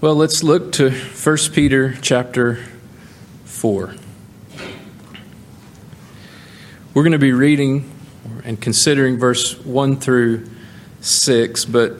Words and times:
Well, 0.00 0.14
let's 0.14 0.42
look 0.42 0.72
to 0.72 0.90
1 0.92 1.36
Peter 1.52 1.94
chapter 2.00 2.64
4. 3.44 3.94
We're 6.94 7.02
going 7.02 7.12
to 7.12 7.18
be 7.18 7.34
reading 7.34 7.90
and 8.42 8.58
considering 8.58 9.18
verse 9.18 9.58
1 9.62 9.96
through 9.96 10.48
6, 11.02 11.66
but 11.66 11.96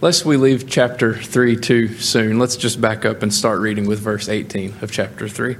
lest 0.00 0.24
we 0.24 0.36
leave 0.36 0.68
chapter 0.68 1.14
3 1.14 1.56
too 1.56 1.98
soon, 1.98 2.38
let's 2.38 2.54
just 2.54 2.80
back 2.80 3.04
up 3.04 3.24
and 3.24 3.34
start 3.34 3.58
reading 3.58 3.86
with 3.86 3.98
verse 3.98 4.28
18 4.28 4.76
of 4.80 4.92
chapter 4.92 5.28
3. 5.28 5.56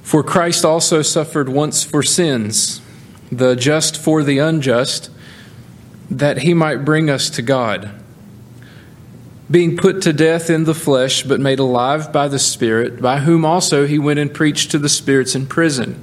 For 0.00 0.22
Christ 0.22 0.64
also 0.64 1.02
suffered 1.02 1.50
once 1.50 1.84
for 1.84 2.02
sins, 2.02 2.80
the 3.30 3.54
just 3.54 3.98
for 3.98 4.22
the 4.22 4.38
unjust, 4.38 5.10
that 6.10 6.38
he 6.38 6.54
might 6.54 6.86
bring 6.86 7.10
us 7.10 7.28
to 7.28 7.42
God 7.42 7.99
being 9.50 9.76
put 9.76 10.00
to 10.02 10.12
death 10.12 10.48
in 10.48 10.64
the 10.64 10.74
flesh, 10.74 11.24
but 11.24 11.40
made 11.40 11.58
alive 11.58 12.12
by 12.12 12.28
the 12.28 12.38
Spirit, 12.38 13.02
by 13.02 13.18
whom 13.18 13.44
also 13.44 13.86
he 13.86 13.98
went 13.98 14.18
and 14.18 14.32
preached 14.32 14.70
to 14.70 14.78
the 14.78 14.88
spirits 14.88 15.34
in 15.34 15.46
prison, 15.46 16.02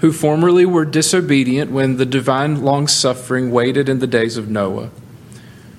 who 0.00 0.10
formerly 0.10 0.66
were 0.66 0.84
disobedient 0.84 1.70
when 1.70 1.96
the 1.96 2.06
divine 2.06 2.62
long 2.62 2.88
suffering 2.88 3.52
waited 3.52 3.88
in 3.88 4.00
the 4.00 4.06
days 4.06 4.36
of 4.36 4.48
Noah. 4.48 4.90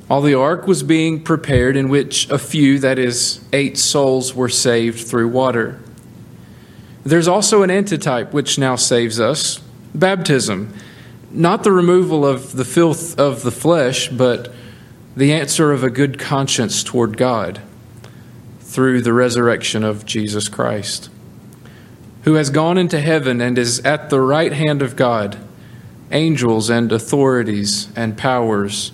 While 0.08 0.22
the 0.22 0.36
ark 0.36 0.68
was 0.68 0.84
being 0.84 1.24
prepared, 1.24 1.76
in 1.76 1.90
which 1.90 2.30
a 2.30 2.38
few, 2.38 2.80
that 2.80 3.00
is, 3.00 3.44
eight 3.52 3.78
souls, 3.78 4.34
were 4.34 4.50
saved 4.50 5.08
through 5.08 5.30
water. 5.30 5.80
There's 7.04 7.28
also 7.28 7.64
an 7.64 7.72
antitype 7.72 8.32
which 8.32 8.58
now 8.58 8.76
saves 8.76 9.20
us 9.20 9.60
baptism. 9.94 10.74
Not 11.32 11.64
the 11.64 11.72
removal 11.72 12.26
of 12.26 12.54
the 12.56 12.66
filth 12.66 13.20
of 13.20 13.44
the 13.44 13.52
flesh, 13.52 14.08
but 14.10 14.54
the 15.16 15.34
answer 15.34 15.72
of 15.72 15.84
a 15.84 15.90
good 15.90 16.20
conscience 16.20 16.84
toward 16.84 17.18
God 17.18 17.62
through 18.60 19.02
the 19.02 19.14
resurrection 19.14 19.84
of 19.84 20.06
Jesus 20.06 20.50
Christ, 20.50 21.10
who 22.24 22.34
has 22.34 22.50
gone 22.50 22.78
into 22.78 23.00
heaven 23.00 23.40
and 23.40 23.58
is 23.58 23.80
at 23.82 24.10
the 24.10 24.20
right 24.20 24.52
hand 24.52 24.82
of 24.82 24.98
God, 24.98 25.38
angels 26.12 26.70
and 26.70 26.92
authorities 26.92 27.88
and 27.96 28.18
powers 28.18 28.92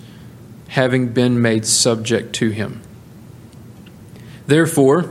having 0.69 1.09
been 1.09 1.41
made 1.41 1.65
subject 1.65 2.33
to 2.33 2.49
him. 2.49 2.81
Therefore, 4.45 5.09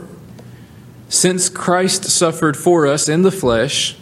since 1.09 1.49
Christ 1.49 2.05
suffered 2.05 2.57
for 2.57 2.87
us 2.87 3.09
in 3.09 3.23
the 3.23 3.33
flesh, 3.33 3.97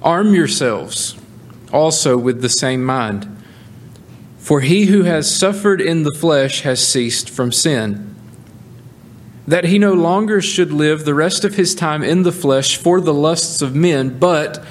arm 0.00 0.32
yourselves 0.32 1.16
also 1.72 2.16
with 2.16 2.40
the 2.40 2.48
same 2.48 2.84
mind. 2.84 3.28
For 4.44 4.60
he 4.60 4.84
who 4.84 5.04
has 5.04 5.34
suffered 5.34 5.80
in 5.80 6.02
the 6.02 6.12
flesh 6.12 6.60
has 6.60 6.86
ceased 6.86 7.30
from 7.30 7.50
sin, 7.50 8.14
that 9.48 9.64
he 9.64 9.78
no 9.78 9.94
longer 9.94 10.42
should 10.42 10.70
live 10.70 11.06
the 11.06 11.14
rest 11.14 11.46
of 11.46 11.54
his 11.54 11.74
time 11.74 12.02
in 12.02 12.24
the 12.24 12.30
flesh 12.30 12.76
for 12.76 13.00
the 13.00 13.14
lusts 13.14 13.62
of 13.62 13.74
men, 13.74 14.18
but 14.18 14.62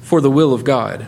for 0.00 0.20
the 0.20 0.30
will 0.30 0.52
of 0.52 0.64
God. 0.64 1.06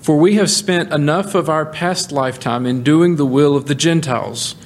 For 0.00 0.16
we 0.16 0.36
have 0.36 0.50
spent 0.50 0.90
enough 0.94 1.34
of 1.34 1.50
our 1.50 1.66
past 1.66 2.10
lifetime 2.10 2.64
in 2.64 2.82
doing 2.82 3.16
the 3.16 3.26
will 3.26 3.54
of 3.54 3.66
the 3.66 3.74
Gentiles, 3.74 4.56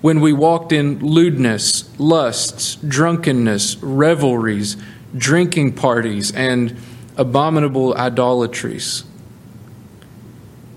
when 0.00 0.20
we 0.20 0.32
walked 0.32 0.72
in 0.72 0.98
lewdness, 0.98 1.88
lusts, 1.96 2.74
drunkenness, 2.74 3.76
revelries, 3.76 4.76
drinking 5.16 5.74
parties, 5.74 6.32
and 6.32 6.76
abominable 7.16 7.96
idolatries. 7.96 9.04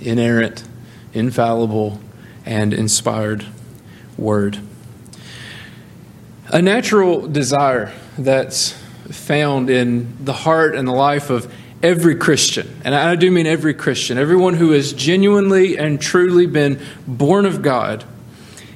inerrant, 0.00 0.64
infallible, 1.12 2.00
and 2.44 2.72
inspired 2.72 3.46
word. 4.16 4.58
A 6.48 6.60
natural 6.60 7.26
desire 7.28 7.92
that's 8.18 8.72
found 9.10 9.70
in 9.70 10.24
the 10.24 10.32
heart 10.32 10.74
and 10.74 10.86
the 10.86 10.92
life 10.92 11.30
of 11.30 11.52
every 11.82 12.14
Christian, 12.14 12.80
and 12.84 12.94
I 12.94 13.16
do 13.16 13.30
mean 13.30 13.46
every 13.46 13.72
Christian, 13.72 14.18
everyone 14.18 14.54
who 14.54 14.72
has 14.72 14.92
genuinely 14.92 15.78
and 15.78 16.00
truly 16.00 16.46
been 16.46 16.80
born 17.06 17.46
of 17.46 17.62
God, 17.62 18.04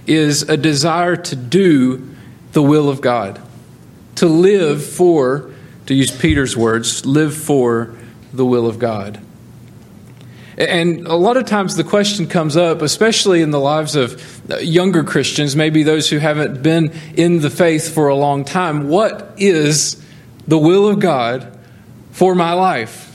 is 0.06 0.42
a 0.42 0.56
desire 0.56 1.16
to 1.16 1.36
do 1.36 2.14
the 2.52 2.62
will 2.62 2.88
of 2.88 3.00
God, 3.00 3.41
to 4.16 4.26
live 4.26 4.84
for, 4.84 5.50
to 5.86 5.94
use 5.94 6.10
Peter's 6.10 6.56
words, 6.56 7.04
live 7.04 7.34
for 7.34 7.94
the 8.32 8.44
will 8.44 8.66
of 8.66 8.78
God. 8.78 9.20
And 10.56 11.06
a 11.06 11.16
lot 11.16 11.37
of 11.37 11.47
times 11.47 11.76
the 11.76 11.84
question 11.84 12.26
comes 12.26 12.56
up, 12.56 12.82
especially 12.82 13.42
in 13.42 13.50
the 13.50 13.60
lives 13.60 13.97
of 13.97 14.50
uh, 14.50 14.59
younger 14.59 15.03
Christians, 15.03 15.56
maybe 15.56 15.82
those 15.82 16.09
who 16.09 16.19
haven't 16.19 16.62
been 16.62 16.92
in 17.16 17.41
the 17.41 17.50
faith 17.50 17.92
for 17.92 18.09
a 18.09 18.15
long 18.15 18.44
time 18.44 18.88
what 18.88 19.34
is 19.37 20.03
the 20.47 20.59
will 20.59 20.88
of 20.88 21.00
God 21.00 21.59
for 22.12 22.34
my 22.34 22.53
life? 22.53 23.13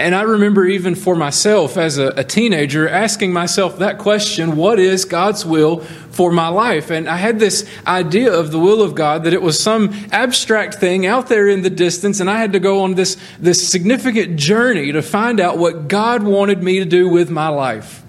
And 0.00 0.14
I 0.14 0.22
remember 0.22 0.64
even 0.64 0.94
for 0.94 1.14
myself 1.14 1.76
as 1.76 1.98
a, 1.98 2.08
a, 2.16 2.24
teenager 2.24 2.88
asking 2.88 3.32
myself 3.32 3.78
that 3.78 3.98
question 3.98 4.56
what 4.56 4.78
is 4.78 5.04
God's 5.04 5.44
will 5.44 5.80
for 5.80 6.32
my 6.32 6.48
life? 6.48 6.90
And 6.90 7.08
I 7.08 7.16
had 7.16 7.38
this 7.38 7.68
idea 7.86 8.32
of 8.32 8.50
the 8.50 8.58
will 8.58 8.82
of 8.82 8.94
God 8.94 9.24
that 9.24 9.34
it 9.34 9.42
was 9.42 9.62
some 9.62 9.94
abstract 10.10 10.76
thing 10.76 11.04
out 11.04 11.28
there 11.28 11.48
in 11.48 11.62
the 11.62 11.70
distance, 11.70 12.18
and 12.18 12.30
I 12.30 12.38
had 12.38 12.54
to 12.54 12.60
go 12.60 12.82
on 12.82 12.94
this, 12.94 13.18
this 13.38 13.66
significant 13.68 14.36
journey 14.38 14.90
to 14.92 15.02
find 15.02 15.38
out 15.38 15.58
what 15.58 15.86
God 15.86 16.22
wanted 16.22 16.62
me 16.62 16.78
to 16.78 16.86
do 16.86 17.08
with 17.08 17.30
my 17.30 17.48
life 17.48 18.02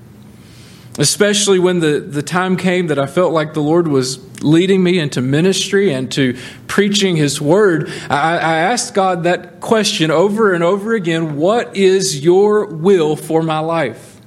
especially 0.98 1.60
when 1.60 1.80
the, 1.80 2.00
the 2.00 2.22
time 2.22 2.58
came 2.58 2.88
that 2.88 3.00
I 3.00 3.06
felt 3.06 3.34
like 3.34 3.54
the 3.54 3.62
Lord 3.62 3.88
was 3.88 4.20
leading 4.44 4.84
me 4.84 5.00
into 5.00 5.22
ministry 5.22 5.94
and 5.94 6.12
to 6.14 6.38
preaching 6.68 7.16
His 7.16 7.40
Word. 7.40 7.90
I, 8.10 8.38
I 8.38 8.58
asked 8.58 8.94
God 8.94 9.24
that 9.24 9.62
question 9.62 10.12
over 10.12 10.54
and 10.54 10.64
over 10.64 10.94
again 10.94 11.38
What 11.38 11.76
is 11.76 12.24
your 12.24 12.66
will 12.66 13.16
for 13.16 13.42
my 13.42 13.60
life? 13.60 14.20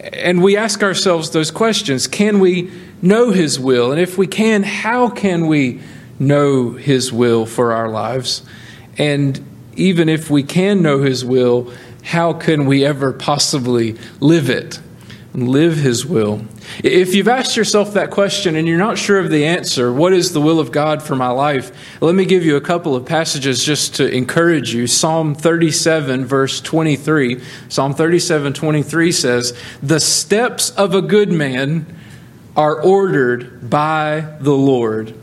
And 0.00 0.42
we 0.42 0.56
ask 0.56 0.82
ourselves 0.82 1.30
those 1.30 1.50
questions 1.50 2.06
Can 2.06 2.40
we 2.40 2.70
know 3.02 3.30
His 3.30 3.60
will? 3.60 3.92
And 3.92 4.00
if 4.00 4.16
we 4.16 4.26
can, 4.26 4.62
how 4.62 5.08
can 5.10 5.46
we 5.46 5.80
know 6.18 6.72
His 6.72 7.12
will 7.12 7.44
for 7.44 7.72
our 7.72 7.88
lives? 7.88 8.42
And 8.96 9.44
even 9.76 10.08
if 10.08 10.30
we 10.30 10.42
can 10.42 10.82
know 10.82 11.02
His 11.02 11.24
will, 11.24 11.72
how 12.02 12.32
can 12.32 12.64
we 12.64 12.86
ever 12.86 13.12
possibly 13.12 13.96
live 14.18 14.48
it? 14.48 14.80
And 15.38 15.48
live 15.48 15.76
His 15.76 16.04
will. 16.04 16.44
If 16.82 17.14
you've 17.14 17.28
asked 17.28 17.56
yourself 17.56 17.94
that 17.94 18.10
question 18.10 18.56
and 18.56 18.66
you're 18.66 18.76
not 18.76 18.98
sure 18.98 19.20
of 19.20 19.30
the 19.30 19.46
answer, 19.46 19.92
what 19.92 20.12
is 20.12 20.32
the 20.32 20.40
will 20.40 20.58
of 20.58 20.72
God 20.72 21.00
for 21.00 21.14
my 21.14 21.28
life? 21.28 21.70
Let 22.00 22.16
me 22.16 22.24
give 22.24 22.44
you 22.44 22.56
a 22.56 22.60
couple 22.60 22.96
of 22.96 23.06
passages 23.06 23.64
just 23.64 23.94
to 23.96 24.12
encourage 24.12 24.74
you. 24.74 24.88
Psalm 24.88 25.36
37, 25.36 26.24
verse 26.24 26.60
23. 26.60 27.40
Psalm 27.68 27.94
37, 27.94 28.52
23 28.52 29.12
says, 29.12 29.56
The 29.80 30.00
steps 30.00 30.70
of 30.70 30.94
a 30.94 31.02
good 31.02 31.30
man 31.30 31.86
are 32.56 32.82
ordered 32.82 33.70
by 33.70 34.34
the 34.40 34.56
Lord, 34.56 35.14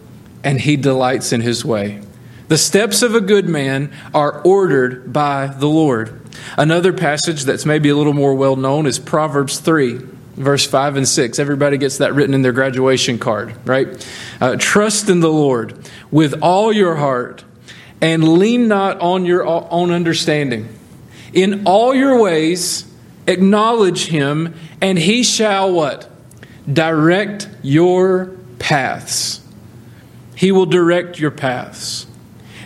and 0.46 0.62
he 0.62 0.78
delights 0.78 1.34
in 1.34 1.42
his 1.42 1.66
way. 1.66 2.02
The 2.48 2.58
steps 2.58 3.02
of 3.02 3.16
a 3.16 3.22
good 3.22 3.50
man 3.50 3.92
are 4.14 4.42
ordered 4.44 5.12
by 5.12 5.48
the 5.48 5.68
Lord. 5.68 6.22
Another 6.58 6.94
passage 6.94 7.44
that's 7.44 7.66
maybe 7.66 7.90
a 7.90 7.96
little 7.96 8.14
more 8.14 8.34
well 8.34 8.56
known 8.56 8.86
is 8.86 9.00
Proverbs 9.00 9.60
3, 9.60 10.00
verse 10.36 10.66
5 10.66 10.96
and 10.98 11.08
6. 11.08 11.40
Everybody 11.40 11.78
gets 11.78 11.98
that 11.98 12.14
written 12.14 12.34
in 12.34 12.42
their 12.42 12.52
graduation 12.52 13.20
card, 13.20 13.56
right? 13.68 14.08
Uh, 14.40 14.56
Trust 14.58 15.10
in 15.10 15.20
the 15.20 15.32
Lord 15.32 15.78
with 16.12 16.42
all 16.42 16.72
your 16.72 16.96
heart 16.96 17.44
and 18.02 18.38
lean 18.38 18.68
not 18.68 19.00
on 19.00 19.26
your 19.26 19.46
own 19.46 19.92
understanding. 19.92 20.70
In 21.34 21.64
all 21.66 21.94
your 21.94 22.22
ways, 22.22 22.86
acknowledge 23.28 24.08
him, 24.08 24.54
and 24.82 24.98
he 24.98 25.24
shall 25.24 25.72
what? 25.72 26.10
Direct 26.72 27.50
your 27.62 28.28
paths. 28.60 29.42
He 30.36 30.52
will 30.52 30.66
direct 30.66 31.20
your 31.20 31.32
paths. 31.32 32.08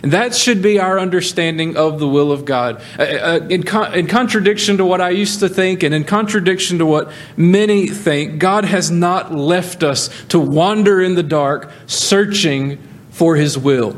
And 0.02 0.12
that 0.12 0.34
should 0.34 0.62
be 0.62 0.78
our 0.78 0.98
understanding 0.98 1.76
of 1.76 1.98
the 1.98 2.08
will 2.08 2.32
of 2.32 2.44
God. 2.44 2.82
Uh, 2.98 3.02
uh, 3.02 3.46
in, 3.50 3.62
con- 3.62 3.92
in, 3.92 4.06
contradiction 4.06 4.78
to 4.78 4.84
what 4.84 5.00
I 5.00 5.10
used 5.10 5.40
to 5.40 5.48
think 5.48 5.82
and 5.82 5.94
in 5.94 6.04
contradiction 6.04 6.78
to 6.78 6.86
what 6.86 7.12
many 7.36 7.86
think, 7.86 8.38
God 8.38 8.64
has 8.64 8.90
not 8.90 9.34
left 9.34 9.82
us 9.82 10.08
to 10.28 10.38
wander 10.38 11.02
in 11.02 11.16
the 11.16 11.22
dark 11.22 11.70
searching 11.86 12.78
for 13.10 13.36
His 13.36 13.58
will, 13.58 13.96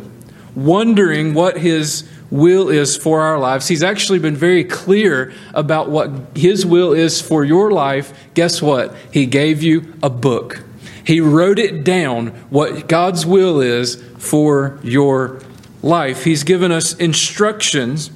wondering 0.56 1.34
what 1.34 1.58
His 1.58 2.08
will 2.30 2.68
is 2.68 2.96
for 2.96 3.20
our 3.20 3.38
lives. 3.38 3.68
He's 3.68 3.82
actually 3.84 4.18
been 4.18 4.36
very 4.36 4.64
clear 4.64 5.32
about 5.54 5.88
what 5.88 6.10
His 6.34 6.66
will 6.66 6.92
is 6.92 7.20
for 7.20 7.44
your 7.44 7.70
life. 7.70 8.12
Guess 8.34 8.60
what? 8.60 8.96
He 9.12 9.26
gave 9.26 9.62
you 9.62 9.94
a 10.02 10.10
book. 10.10 10.64
He 11.04 11.20
wrote 11.20 11.58
it 11.58 11.84
down 11.84 12.28
what 12.50 12.88
God's 12.88 13.26
will 13.26 13.60
is 13.60 14.02
for 14.18 14.80
your 14.82 15.40
life. 15.82 16.24
He's 16.24 16.44
given 16.44 16.72
us 16.72 16.94
instructions 16.94 18.10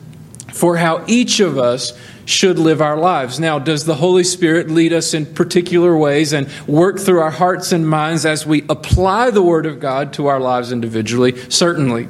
for 0.53 0.77
how 0.77 1.05
each 1.07 1.41
of 1.41 1.59
us 1.59 1.93
should 2.25 2.59
live 2.59 2.81
our 2.81 2.97
lives. 2.97 3.39
Now, 3.39 3.59
does 3.59 3.85
the 3.85 3.97
Holy 3.97 4.25
Spirit 4.25 4.69
lead 4.69 4.93
us 4.93 5.15
in 5.15 5.27
particular 5.27 5.97
ways 5.97 6.33
and 6.33 6.49
work 6.67 6.99
through 6.99 7.21
our 7.21 7.31
hearts 7.31 7.73
and 7.73 7.89
minds 7.89 8.27
as 8.27 8.45
we 8.45 8.65
apply 8.69 9.31
the 9.31 9.43
Word 9.43 9.67
of 9.67 9.81
God 9.81 10.13
to 10.15 10.27
our 10.27 10.41
lives 10.41 10.73
individually? 10.73 11.37
Certainly. 11.49 12.09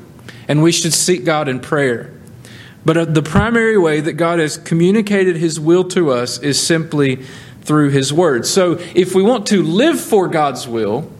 And 0.48 0.62
we 0.62 0.72
should 0.72 0.94
seek 0.94 1.24
God 1.24 1.48
in 1.48 1.60
prayer. 1.60 2.12
But 2.84 2.96
uh, 2.96 3.04
the 3.04 3.22
primary 3.22 3.76
way 3.76 4.00
that 4.00 4.14
God 4.14 4.38
has 4.38 4.56
communicated 4.56 5.36
His 5.36 5.58
will 5.60 5.84
to 5.88 6.10
us 6.10 6.38
is 6.38 6.64
simply 6.64 7.16
through 7.62 7.90
His 7.90 8.12
Word. 8.12 8.46
So, 8.46 8.78
if 8.94 9.14
we 9.14 9.22
want 9.22 9.46
to 9.48 9.62
live 9.62 10.00
for 10.00 10.28
God's 10.28 10.68
will, 10.68 11.10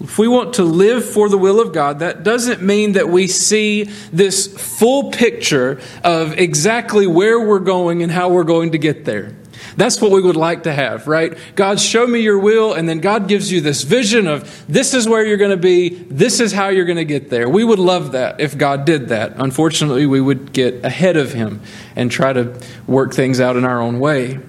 if 0.00 0.18
we 0.18 0.28
want 0.28 0.54
to 0.54 0.62
live 0.62 1.04
for 1.04 1.28
the 1.28 1.38
will 1.38 1.60
of 1.60 1.72
God, 1.72 1.98
that 1.98 2.22
doesn't 2.22 2.62
mean 2.62 2.92
that 2.92 3.08
we 3.08 3.26
see 3.26 3.84
this 4.12 4.46
full 4.46 5.10
picture 5.10 5.80
of 6.04 6.38
exactly 6.38 7.06
where 7.06 7.40
we're 7.40 7.58
going 7.58 8.02
and 8.02 8.12
how 8.12 8.28
we're 8.28 8.44
going 8.44 8.72
to 8.72 8.78
get 8.78 9.04
there. 9.04 9.34
That's 9.76 10.00
what 10.00 10.10
we 10.10 10.20
would 10.20 10.36
like 10.36 10.64
to 10.64 10.72
have, 10.72 11.06
right? 11.06 11.36
God, 11.54 11.78
show 11.78 12.06
me 12.06 12.20
your 12.20 12.38
will, 12.38 12.74
and 12.74 12.88
then 12.88 12.98
God 12.98 13.28
gives 13.28 13.50
you 13.50 13.60
this 13.60 13.82
vision 13.82 14.26
of 14.26 14.64
this 14.68 14.94
is 14.94 15.08
where 15.08 15.24
you're 15.24 15.36
going 15.36 15.52
to 15.52 15.56
be, 15.56 15.90
this 15.90 16.40
is 16.40 16.52
how 16.52 16.68
you're 16.68 16.84
going 16.84 16.96
to 16.96 17.04
get 17.04 17.30
there. 17.30 17.48
We 17.48 17.64
would 17.64 17.78
love 17.78 18.12
that 18.12 18.40
if 18.40 18.58
God 18.58 18.84
did 18.84 19.08
that. 19.08 19.34
Unfortunately, 19.36 20.06
we 20.06 20.20
would 20.20 20.52
get 20.52 20.84
ahead 20.84 21.16
of 21.16 21.32
Him 21.32 21.60
and 21.94 22.10
try 22.10 22.32
to 22.32 22.60
work 22.86 23.14
things 23.14 23.40
out 23.40 23.56
in 23.56 23.64
our 23.64 23.80
own 23.80 24.00
way. 24.00 24.40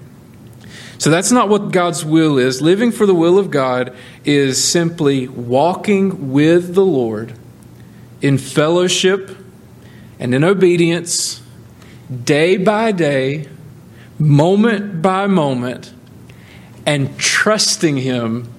So 1.00 1.10
that's 1.10 1.32
not 1.32 1.48
what 1.48 1.72
God's 1.72 2.04
will 2.04 2.38
is. 2.38 2.62
Living 2.62 2.92
for 2.92 3.06
the 3.06 3.16
will 3.16 3.40
of 3.40 3.50
God 3.50 3.96
is 4.26 4.62
simply 4.62 5.30
walking 5.30 6.34
with 6.34 6.76
the 6.76 6.86
Lord 6.86 7.34
in 8.22 8.38
fellowship 8.38 9.36
and 10.20 10.36
in 10.36 10.44
obedience, 10.44 11.42
day 12.26 12.58
by 12.58 12.92
day, 12.92 13.48
moment 14.20 15.02
by 15.02 15.26
moment, 15.26 15.94
and 16.86 17.18
trusting 17.18 17.96
Him 17.96 18.54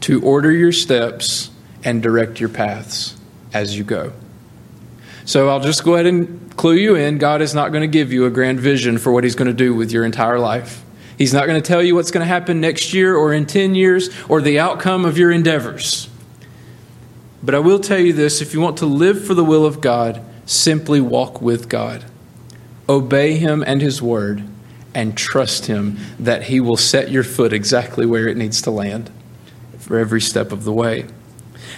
to 0.00 0.22
order 0.22 0.50
your 0.50 0.72
steps 0.72 1.50
and 1.84 2.02
direct 2.02 2.40
your 2.40 2.48
paths 2.48 3.18
as 3.52 3.76
you 3.76 3.84
go. 3.84 4.14
So 5.26 5.50
I'll 5.50 5.60
just 5.60 5.84
go 5.84 5.94
ahead 5.94 6.06
and 6.06 6.56
clue 6.56 6.74
you 6.74 6.94
in. 6.94 7.18
God 7.18 7.42
is 7.42 7.54
not 7.54 7.70
going 7.70 7.82
to 7.82 7.88
give 7.88 8.14
you 8.14 8.24
a 8.24 8.30
grand 8.30 8.60
vision 8.60 8.96
for 8.96 9.12
what 9.12 9.24
He's 9.24 9.34
going 9.34 9.48
to 9.48 9.52
do 9.52 9.74
with 9.74 9.92
your 9.92 10.06
entire 10.06 10.38
life. 10.38 10.82
He's 11.22 11.32
not 11.32 11.46
going 11.46 11.62
to 11.62 11.64
tell 11.64 11.84
you 11.84 11.94
what's 11.94 12.10
going 12.10 12.26
to 12.26 12.26
happen 12.26 12.60
next 12.60 12.92
year 12.92 13.14
or 13.14 13.32
in 13.32 13.46
10 13.46 13.76
years 13.76 14.10
or 14.28 14.40
the 14.40 14.58
outcome 14.58 15.04
of 15.04 15.16
your 15.16 15.30
endeavors. 15.30 16.08
But 17.44 17.54
I 17.54 17.60
will 17.60 17.78
tell 17.78 18.00
you 18.00 18.12
this 18.12 18.42
if 18.42 18.52
you 18.52 18.60
want 18.60 18.78
to 18.78 18.86
live 18.86 19.24
for 19.24 19.32
the 19.32 19.44
will 19.44 19.64
of 19.64 19.80
God, 19.80 20.20
simply 20.46 21.00
walk 21.00 21.40
with 21.40 21.68
God. 21.68 22.04
Obey 22.88 23.36
Him 23.36 23.62
and 23.64 23.80
His 23.80 24.02
word, 24.02 24.42
and 24.96 25.16
trust 25.16 25.66
Him 25.66 25.96
that 26.18 26.42
He 26.42 26.58
will 26.58 26.76
set 26.76 27.12
your 27.12 27.22
foot 27.22 27.52
exactly 27.52 28.04
where 28.04 28.26
it 28.26 28.36
needs 28.36 28.60
to 28.62 28.72
land 28.72 29.08
for 29.78 30.00
every 30.00 30.20
step 30.20 30.50
of 30.50 30.64
the 30.64 30.72
way. 30.72 31.06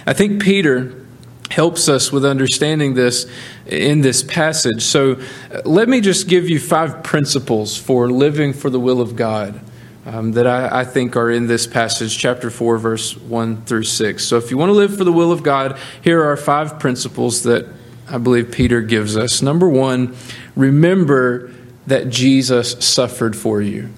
I 0.07 0.13
think 0.13 0.41
Peter 0.41 1.04
helps 1.51 1.87
us 1.87 2.11
with 2.11 2.25
understanding 2.25 2.93
this 2.93 3.25
in 3.65 4.01
this 4.01 4.23
passage. 4.23 4.81
So 4.81 5.13
uh, 5.51 5.61
let 5.65 5.87
me 5.87 6.01
just 6.01 6.27
give 6.27 6.49
you 6.49 6.59
five 6.59 7.03
principles 7.03 7.77
for 7.77 8.09
living 8.09 8.53
for 8.53 8.69
the 8.69 8.79
will 8.79 9.01
of 9.01 9.15
God. 9.15 9.61
Um, 10.07 10.33
that 10.33 10.45
I, 10.45 10.81
I, 10.81 10.85
think 10.85 11.15
are 11.15 11.31
in 11.31 11.47
this 11.47 11.65
passage, 11.65 12.15
chapter 12.15 12.51
4, 12.51 12.77
verse 12.77 13.17
1 13.17 13.63
through 13.63 13.85
6. 13.85 14.23
So, 14.23 14.37
if 14.37 14.51
you 14.51 14.57
want 14.57 14.69
to 14.69 14.73
live 14.73 14.95
for 14.95 15.03
the 15.03 15.11
will 15.11 15.31
of 15.31 15.41
God, 15.41 15.79
here 16.03 16.23
are 16.23 16.37
five 16.37 16.77
principles 16.77 17.41
that 17.41 17.65
I 18.07 18.19
believe 18.19 18.51
Peter 18.51 18.81
gives 18.81 19.17
us. 19.17 19.41
Number 19.41 19.67
one, 19.67 20.15
remember 20.55 21.51
that 21.87 22.09
Jesus 22.09 22.85
suffered 22.85 23.35
for 23.35 23.63
you. 23.63 23.89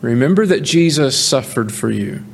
Remember 0.00 0.44
that 0.44 0.62
Jesus 0.62 1.16
suffered 1.16 1.72
for 1.72 1.88
you. 1.88 2.24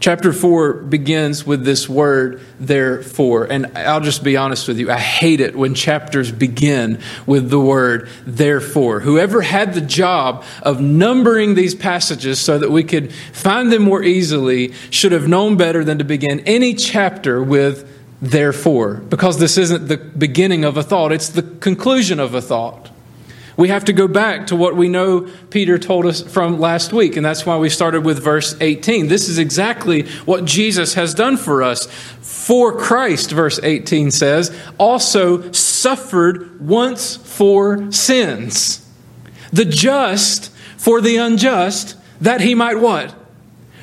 Chapter 0.00 0.32
4 0.32 0.74
begins 0.74 1.44
with 1.44 1.64
this 1.64 1.88
word, 1.88 2.40
therefore. 2.60 3.44
And 3.44 3.76
I'll 3.76 4.00
just 4.00 4.22
be 4.22 4.36
honest 4.36 4.68
with 4.68 4.78
you, 4.78 4.90
I 4.90 4.98
hate 4.98 5.40
it 5.40 5.56
when 5.56 5.74
chapters 5.74 6.30
begin 6.30 7.00
with 7.26 7.50
the 7.50 7.58
word, 7.58 8.08
therefore. 8.24 9.00
Whoever 9.00 9.40
had 9.40 9.74
the 9.74 9.80
job 9.80 10.44
of 10.62 10.80
numbering 10.80 11.54
these 11.54 11.74
passages 11.74 12.38
so 12.38 12.58
that 12.58 12.70
we 12.70 12.84
could 12.84 13.12
find 13.12 13.72
them 13.72 13.82
more 13.82 14.02
easily 14.02 14.72
should 14.90 15.12
have 15.12 15.26
known 15.26 15.56
better 15.56 15.82
than 15.82 15.98
to 15.98 16.04
begin 16.04 16.40
any 16.40 16.74
chapter 16.74 17.42
with 17.42 17.88
therefore, 18.20 18.94
because 18.94 19.38
this 19.38 19.58
isn't 19.58 19.88
the 19.88 19.96
beginning 19.96 20.64
of 20.64 20.76
a 20.76 20.82
thought, 20.82 21.12
it's 21.12 21.28
the 21.30 21.42
conclusion 21.42 22.20
of 22.20 22.34
a 22.34 22.40
thought. 22.40 22.90
We 23.58 23.70
have 23.70 23.86
to 23.86 23.92
go 23.92 24.06
back 24.06 24.46
to 24.46 24.56
what 24.56 24.76
we 24.76 24.88
know 24.88 25.28
Peter 25.50 25.78
told 25.78 26.06
us 26.06 26.22
from 26.22 26.60
last 26.60 26.92
week, 26.92 27.16
and 27.16 27.26
that's 27.26 27.44
why 27.44 27.56
we 27.56 27.68
started 27.68 28.04
with 28.04 28.22
verse 28.22 28.56
18. 28.60 29.08
This 29.08 29.28
is 29.28 29.36
exactly 29.36 30.06
what 30.26 30.44
Jesus 30.44 30.94
has 30.94 31.12
done 31.12 31.36
for 31.36 31.64
us. 31.64 31.86
For 32.20 32.78
Christ, 32.78 33.32
verse 33.32 33.58
18 33.60 34.12
says, 34.12 34.56
also 34.78 35.50
suffered 35.50 36.60
once 36.60 37.16
for 37.16 37.90
sins. 37.90 38.88
The 39.52 39.64
just 39.64 40.52
for 40.76 41.00
the 41.00 41.16
unjust, 41.16 41.96
that 42.20 42.40
he 42.40 42.54
might 42.54 42.78
what? 42.78 43.12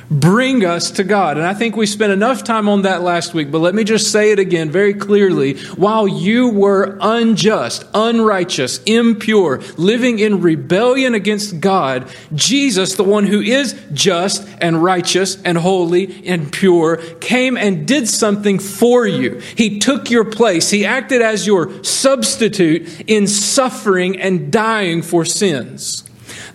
Bring 0.10 0.66
us 0.66 0.92
to 0.92 1.04
God. 1.04 1.38
And 1.38 1.46
I 1.46 1.54
think 1.54 1.76
we 1.76 1.86
spent 1.86 2.12
enough 2.12 2.44
time 2.44 2.70
on 2.70 2.84
that 2.84 3.02
last 3.02 3.34
week, 3.34 3.52
but 3.52 3.60
let 3.60 3.76
me 3.76 3.84
just 3.84 4.12
say 4.12 4.32
it 4.32 4.40
again 4.40 4.70
very 4.70 4.94
clearly. 4.94 5.58
While 5.76 6.08
you 6.08 6.50
were 6.50 6.98
unjust, 7.02 7.86
unrighteous, 7.94 8.82
impure, 8.84 9.62
living 9.78 10.20
in 10.20 10.42
rebellion 10.42 11.14
against 11.14 11.60
God, 11.60 12.10
Jesus, 12.34 12.96
the 12.96 13.04
one 13.04 13.26
who 13.26 13.42
is 13.42 13.80
just 13.94 14.48
and 14.60 14.84
righteous 14.84 15.42
and 15.44 15.58
holy 15.58 16.26
and 16.28 16.52
pure, 16.52 16.98
came 17.20 17.58
and 17.58 17.88
did 17.88 18.08
something 18.08 18.60
for 18.60 19.06
you. 19.06 19.42
He 19.56 19.80
took 19.80 20.10
your 20.10 20.26
place. 20.26 20.70
He 20.70 20.86
acted 20.86 21.22
as 21.22 21.48
your 21.48 21.84
substitute 21.84 23.04
in 23.08 23.28
suffering 23.28 24.20
and 24.20 24.52
dying 24.52 25.02
for 25.02 25.26
sins. 25.26 26.05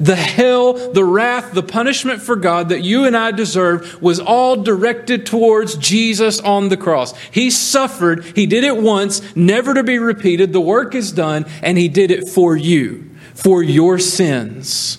The 0.01 0.17
hell, 0.17 0.73
the 0.93 1.05
wrath, 1.05 1.53
the 1.53 1.63
punishment 1.63 2.23
for 2.23 2.35
God 2.35 2.71
that 2.71 2.81
you 2.81 3.05
and 3.05 3.15
I 3.15 3.33
deserve 3.33 4.01
was 4.01 4.19
all 4.19 4.57
directed 4.57 5.27
towards 5.27 5.77
Jesus 5.77 6.41
on 6.41 6.71
the 6.71 6.79
cross. 6.79 7.17
He 7.31 7.51
suffered. 7.51 8.25
He 8.35 8.47
did 8.47 8.65
it 8.65 8.79
once, 8.79 9.37
never 9.37 9.75
to 9.75 9.83
be 9.83 9.99
repeated. 9.99 10.55
The 10.55 10.61
work 10.61 10.95
is 10.95 11.13
done, 11.13 11.45
and 11.63 11.77
He 11.77 11.89
did 11.89 12.11
it 12.11 12.31
for 12.31 12.57
you, 12.57 13.11
for 13.35 13.63
your 13.63 13.99
sins. 13.99 14.99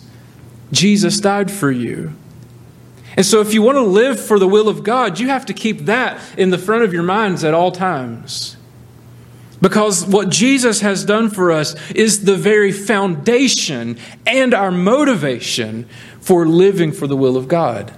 Jesus 0.72 1.20
died 1.20 1.50
for 1.50 1.72
you. 1.72 2.13
And 3.17 3.25
so, 3.25 3.41
if 3.41 3.53
you 3.55 3.62
want 3.63 3.77
to 3.77 3.81
live 3.81 4.24
for 4.24 4.38
the 4.38 4.48
will 4.48 4.70
of 4.70 4.84
God, 4.84 5.20
you 5.20 5.27
have 5.29 5.48
to 5.48 5.53
keep 5.53 5.79
that 5.86 6.22
in 6.38 6.51
the 6.51 6.58
front 6.58 6.84
of 6.84 6.93
your 6.93 7.03
minds 7.03 7.43
at 7.43 7.53
all 7.53 7.72
times. 7.72 8.55
Because 9.62 10.03
what 10.06 10.30
Jesus 10.30 10.82
has 10.82 11.06
done 11.06 11.30
for 11.30 11.51
us 11.51 11.75
is 11.91 12.25
the 12.25 12.36
very 12.36 12.72
foundation 12.72 13.98
and 14.25 14.53
our 14.53 14.72
motivation 14.72 15.88
for 16.20 16.48
living 16.48 16.91
for 16.91 17.06
the 17.06 17.15
will 17.15 17.38
of 17.38 17.48
God. 17.48 17.94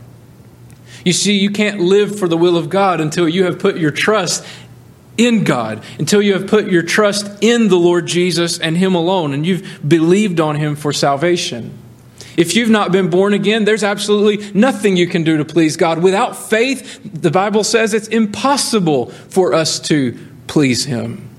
You 1.05 1.13
see, 1.13 1.37
you 1.37 1.49
can't 1.49 1.79
live 1.79 2.17
for 2.17 2.27
the 2.27 2.37
will 2.37 2.57
of 2.57 2.69
God 2.69 2.99
until 2.99 3.27
you 3.27 3.45
have 3.45 3.59
put 3.59 3.77
your 3.77 3.91
trust 3.91 4.45
in 5.17 5.43
God, 5.43 5.83
until 5.99 6.21
you 6.21 6.33
have 6.33 6.47
put 6.47 6.67
your 6.67 6.83
trust 6.83 7.43
in 7.43 7.67
the 7.67 7.77
Lord 7.77 8.07
Jesus 8.07 8.59
and 8.59 8.77
Him 8.77 8.95
alone, 8.95 9.33
and 9.33 9.45
you've 9.45 9.79
believed 9.87 10.39
on 10.39 10.55
Him 10.55 10.75
for 10.75 10.91
salvation. 10.91 11.77
If 12.35 12.55
you've 12.55 12.69
not 12.69 12.91
been 12.91 13.09
born 13.09 13.33
again, 13.33 13.63
there's 13.63 13.83
absolutely 13.83 14.51
nothing 14.59 14.97
you 14.97 15.07
can 15.07 15.23
do 15.23 15.37
to 15.37 15.45
please 15.45 15.77
God. 15.77 16.01
Without 16.01 16.35
faith, 16.35 16.99
the 17.03 17.29
Bible 17.29 17.63
says 17.63 17.93
it's 17.93 18.07
impossible 18.07 19.11
for 19.11 19.53
us 19.53 19.79
to 19.81 20.17
please 20.47 20.85
Him. 20.85 21.29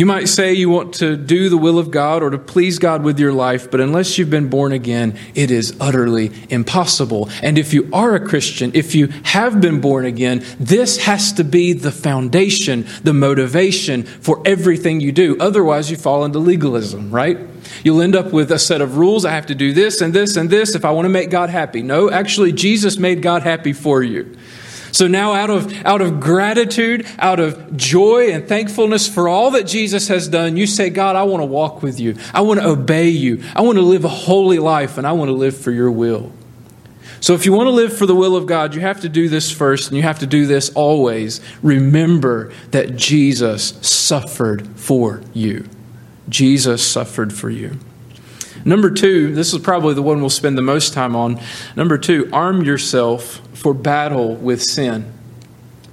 You 0.00 0.06
might 0.06 0.30
say 0.30 0.54
you 0.54 0.70
want 0.70 0.94
to 0.94 1.14
do 1.14 1.50
the 1.50 1.58
will 1.58 1.78
of 1.78 1.90
God 1.90 2.22
or 2.22 2.30
to 2.30 2.38
please 2.38 2.78
God 2.78 3.02
with 3.02 3.20
your 3.20 3.34
life, 3.34 3.70
but 3.70 3.82
unless 3.82 4.16
you've 4.16 4.30
been 4.30 4.48
born 4.48 4.72
again, 4.72 5.14
it 5.34 5.50
is 5.50 5.76
utterly 5.78 6.32
impossible. 6.48 7.28
And 7.42 7.58
if 7.58 7.74
you 7.74 7.86
are 7.92 8.14
a 8.14 8.26
Christian, 8.26 8.70
if 8.72 8.94
you 8.94 9.08
have 9.24 9.60
been 9.60 9.78
born 9.82 10.06
again, 10.06 10.42
this 10.58 11.04
has 11.04 11.34
to 11.34 11.44
be 11.44 11.74
the 11.74 11.92
foundation, 11.92 12.86
the 13.02 13.12
motivation 13.12 14.04
for 14.04 14.40
everything 14.46 15.02
you 15.02 15.12
do. 15.12 15.36
Otherwise, 15.38 15.90
you 15.90 15.98
fall 15.98 16.24
into 16.24 16.38
legalism, 16.38 17.10
right? 17.10 17.38
You'll 17.84 18.00
end 18.00 18.16
up 18.16 18.32
with 18.32 18.50
a 18.52 18.58
set 18.58 18.80
of 18.80 18.96
rules. 18.96 19.26
I 19.26 19.32
have 19.32 19.48
to 19.48 19.54
do 19.54 19.74
this 19.74 20.00
and 20.00 20.14
this 20.14 20.34
and 20.36 20.48
this 20.48 20.74
if 20.74 20.86
I 20.86 20.92
want 20.92 21.04
to 21.04 21.10
make 21.10 21.28
God 21.28 21.50
happy. 21.50 21.82
No, 21.82 22.10
actually, 22.10 22.52
Jesus 22.52 22.96
made 22.96 23.20
God 23.20 23.42
happy 23.42 23.74
for 23.74 24.02
you. 24.02 24.34
So 24.92 25.06
now, 25.06 25.32
out 25.34 25.50
of, 25.50 25.72
out 25.84 26.00
of 26.00 26.20
gratitude, 26.20 27.06
out 27.18 27.40
of 27.40 27.76
joy 27.76 28.30
and 28.32 28.46
thankfulness 28.46 29.08
for 29.08 29.28
all 29.28 29.52
that 29.52 29.64
Jesus 29.64 30.08
has 30.08 30.28
done, 30.28 30.56
you 30.56 30.66
say, 30.66 30.90
God, 30.90 31.16
I 31.16 31.22
want 31.24 31.42
to 31.42 31.46
walk 31.46 31.82
with 31.82 32.00
you. 32.00 32.16
I 32.34 32.40
want 32.40 32.60
to 32.60 32.66
obey 32.66 33.08
you. 33.08 33.42
I 33.54 33.62
want 33.62 33.78
to 33.78 33.82
live 33.82 34.04
a 34.04 34.08
holy 34.08 34.58
life, 34.58 34.98
and 34.98 35.06
I 35.06 35.12
want 35.12 35.28
to 35.28 35.34
live 35.34 35.56
for 35.56 35.70
your 35.70 35.90
will. 35.90 36.32
So, 37.20 37.34
if 37.34 37.44
you 37.44 37.52
want 37.52 37.66
to 37.66 37.72
live 37.72 37.96
for 37.96 38.06
the 38.06 38.14
will 38.14 38.34
of 38.34 38.46
God, 38.46 38.74
you 38.74 38.80
have 38.80 39.00
to 39.02 39.08
do 39.08 39.28
this 39.28 39.50
first, 39.50 39.88
and 39.88 39.96
you 39.96 40.02
have 40.02 40.20
to 40.20 40.26
do 40.26 40.46
this 40.46 40.70
always. 40.70 41.40
Remember 41.62 42.52
that 42.70 42.96
Jesus 42.96 43.74
suffered 43.86 44.66
for 44.76 45.22
you. 45.34 45.68
Jesus 46.28 46.86
suffered 46.86 47.32
for 47.32 47.50
you. 47.50 47.78
Number 48.64 48.90
two, 48.90 49.34
this 49.34 49.54
is 49.54 49.60
probably 49.60 49.94
the 49.94 50.02
one 50.02 50.20
we'll 50.20 50.30
spend 50.30 50.58
the 50.58 50.62
most 50.62 50.92
time 50.92 51.16
on. 51.16 51.40
Number 51.76 51.96
two, 51.96 52.28
arm 52.32 52.62
yourself 52.62 53.40
for 53.54 53.72
battle 53.72 54.36
with 54.36 54.62
sin. 54.62 55.12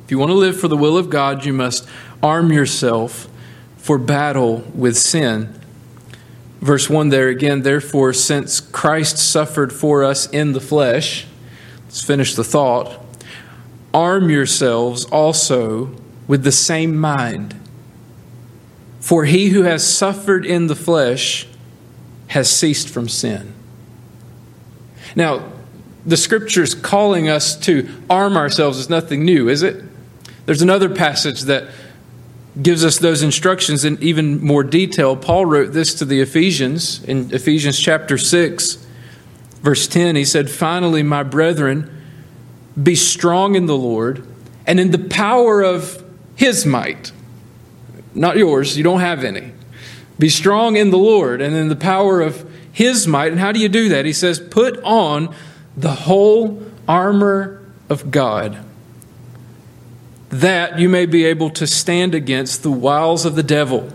If 0.03 0.11
you 0.11 0.19
want 0.19 0.31
to 0.31 0.35
live 0.35 0.59
for 0.59 0.67
the 0.67 0.77
will 0.77 0.97
of 0.97 1.09
God, 1.09 1.45
you 1.45 1.53
must 1.53 1.87
arm 2.21 2.51
yourself 2.51 3.29
for 3.77 3.97
battle 3.97 4.63
with 4.75 4.97
sin. 4.97 5.53
Verse 6.59 6.89
1 6.89 7.09
there 7.09 7.29
again, 7.29 7.61
therefore, 7.61 8.13
since 8.13 8.59
Christ 8.59 9.17
suffered 9.17 9.71
for 9.71 10.03
us 10.03 10.27
in 10.29 10.53
the 10.53 10.59
flesh, 10.59 11.25
let's 11.83 12.03
finish 12.03 12.35
the 12.35 12.43
thought. 12.43 12.99
Arm 13.93 14.29
yourselves 14.29 15.05
also 15.05 15.91
with 16.27 16.43
the 16.43 16.51
same 16.51 16.97
mind. 16.97 17.55
For 18.99 19.25
he 19.25 19.49
who 19.49 19.63
has 19.63 19.87
suffered 19.87 20.45
in 20.45 20.67
the 20.67 20.75
flesh 20.75 21.47
has 22.27 22.49
ceased 22.49 22.89
from 22.89 23.07
sin. 23.07 23.53
Now, 25.15 25.51
the 26.05 26.17
scriptures 26.17 26.73
calling 26.73 27.27
us 27.27 27.57
to 27.61 27.89
arm 28.09 28.37
ourselves 28.37 28.77
is 28.77 28.89
nothing 28.89 29.25
new, 29.25 29.49
is 29.49 29.63
it? 29.63 29.83
There's 30.45 30.61
another 30.61 30.89
passage 30.89 31.41
that 31.43 31.69
gives 32.61 32.83
us 32.83 32.97
those 32.97 33.21
instructions 33.21 33.85
in 33.85 34.01
even 34.01 34.43
more 34.43 34.63
detail. 34.63 35.15
Paul 35.15 35.45
wrote 35.45 35.73
this 35.73 35.93
to 35.95 36.05
the 36.05 36.21
Ephesians 36.21 37.03
in 37.03 37.33
Ephesians 37.33 37.79
chapter 37.79 38.17
6, 38.17 38.85
verse 39.61 39.87
10. 39.87 40.15
He 40.15 40.25
said, 40.25 40.49
Finally, 40.49 41.03
my 41.03 41.23
brethren, 41.23 41.93
be 42.81 42.95
strong 42.95 43.55
in 43.55 43.65
the 43.65 43.77
Lord 43.77 44.25
and 44.65 44.79
in 44.79 44.91
the 44.91 44.99
power 44.99 45.61
of 45.61 46.03
his 46.35 46.65
might. 46.65 47.11
Not 48.13 48.37
yours, 48.37 48.77
you 48.77 48.83
don't 48.83 48.99
have 49.01 49.23
any. 49.23 49.51
Be 50.19 50.29
strong 50.29 50.77
in 50.77 50.89
the 50.89 50.97
Lord 50.97 51.41
and 51.41 51.55
in 51.55 51.69
the 51.69 51.75
power 51.75 52.21
of 52.21 52.49
his 52.71 53.07
might. 53.07 53.31
And 53.31 53.39
how 53.39 53.51
do 53.51 53.59
you 53.59 53.69
do 53.69 53.89
that? 53.89 54.05
He 54.05 54.13
says, 54.13 54.39
Put 54.39 54.81
on 54.83 55.33
the 55.75 55.93
whole 55.93 56.63
armor 56.87 57.63
of 57.89 58.09
God, 58.09 58.57
that 60.29 60.79
you 60.79 60.89
may 60.89 61.05
be 61.05 61.25
able 61.25 61.49
to 61.51 61.67
stand 61.67 62.15
against 62.15 62.63
the 62.63 62.71
wiles 62.71 63.25
of 63.25 63.35
the 63.35 63.43
devil. 63.43 63.93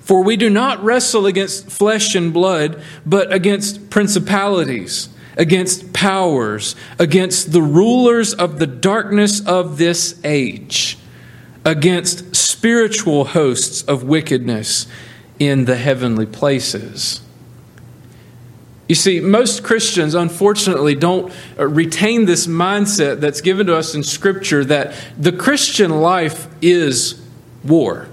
For 0.00 0.22
we 0.22 0.36
do 0.36 0.50
not 0.50 0.84
wrestle 0.84 1.26
against 1.26 1.70
flesh 1.70 2.14
and 2.14 2.32
blood, 2.32 2.80
but 3.04 3.32
against 3.32 3.90
principalities, 3.90 5.08
against 5.36 5.92
powers, 5.92 6.76
against 6.98 7.52
the 7.52 7.62
rulers 7.62 8.32
of 8.32 8.58
the 8.58 8.68
darkness 8.68 9.44
of 9.44 9.78
this 9.78 10.20
age, 10.22 10.96
against 11.64 12.36
spiritual 12.36 13.24
hosts 13.24 13.82
of 13.82 14.04
wickedness 14.04 14.86
in 15.38 15.64
the 15.64 15.76
heavenly 15.76 16.26
places. 16.26 17.20
You 18.88 18.94
see, 18.94 19.20
most 19.20 19.64
Christians, 19.64 20.14
unfortunately, 20.14 20.94
don't 20.94 21.32
uh, 21.58 21.66
retain 21.66 22.24
this 22.24 22.46
mindset 22.46 23.20
that's 23.20 23.40
given 23.40 23.66
to 23.66 23.76
us 23.76 23.94
in 23.94 24.04
Scripture 24.04 24.64
that 24.64 24.94
the 25.18 25.32
Christian 25.32 26.00
life 26.00 26.46
is 26.62 27.20
war. 27.64 28.08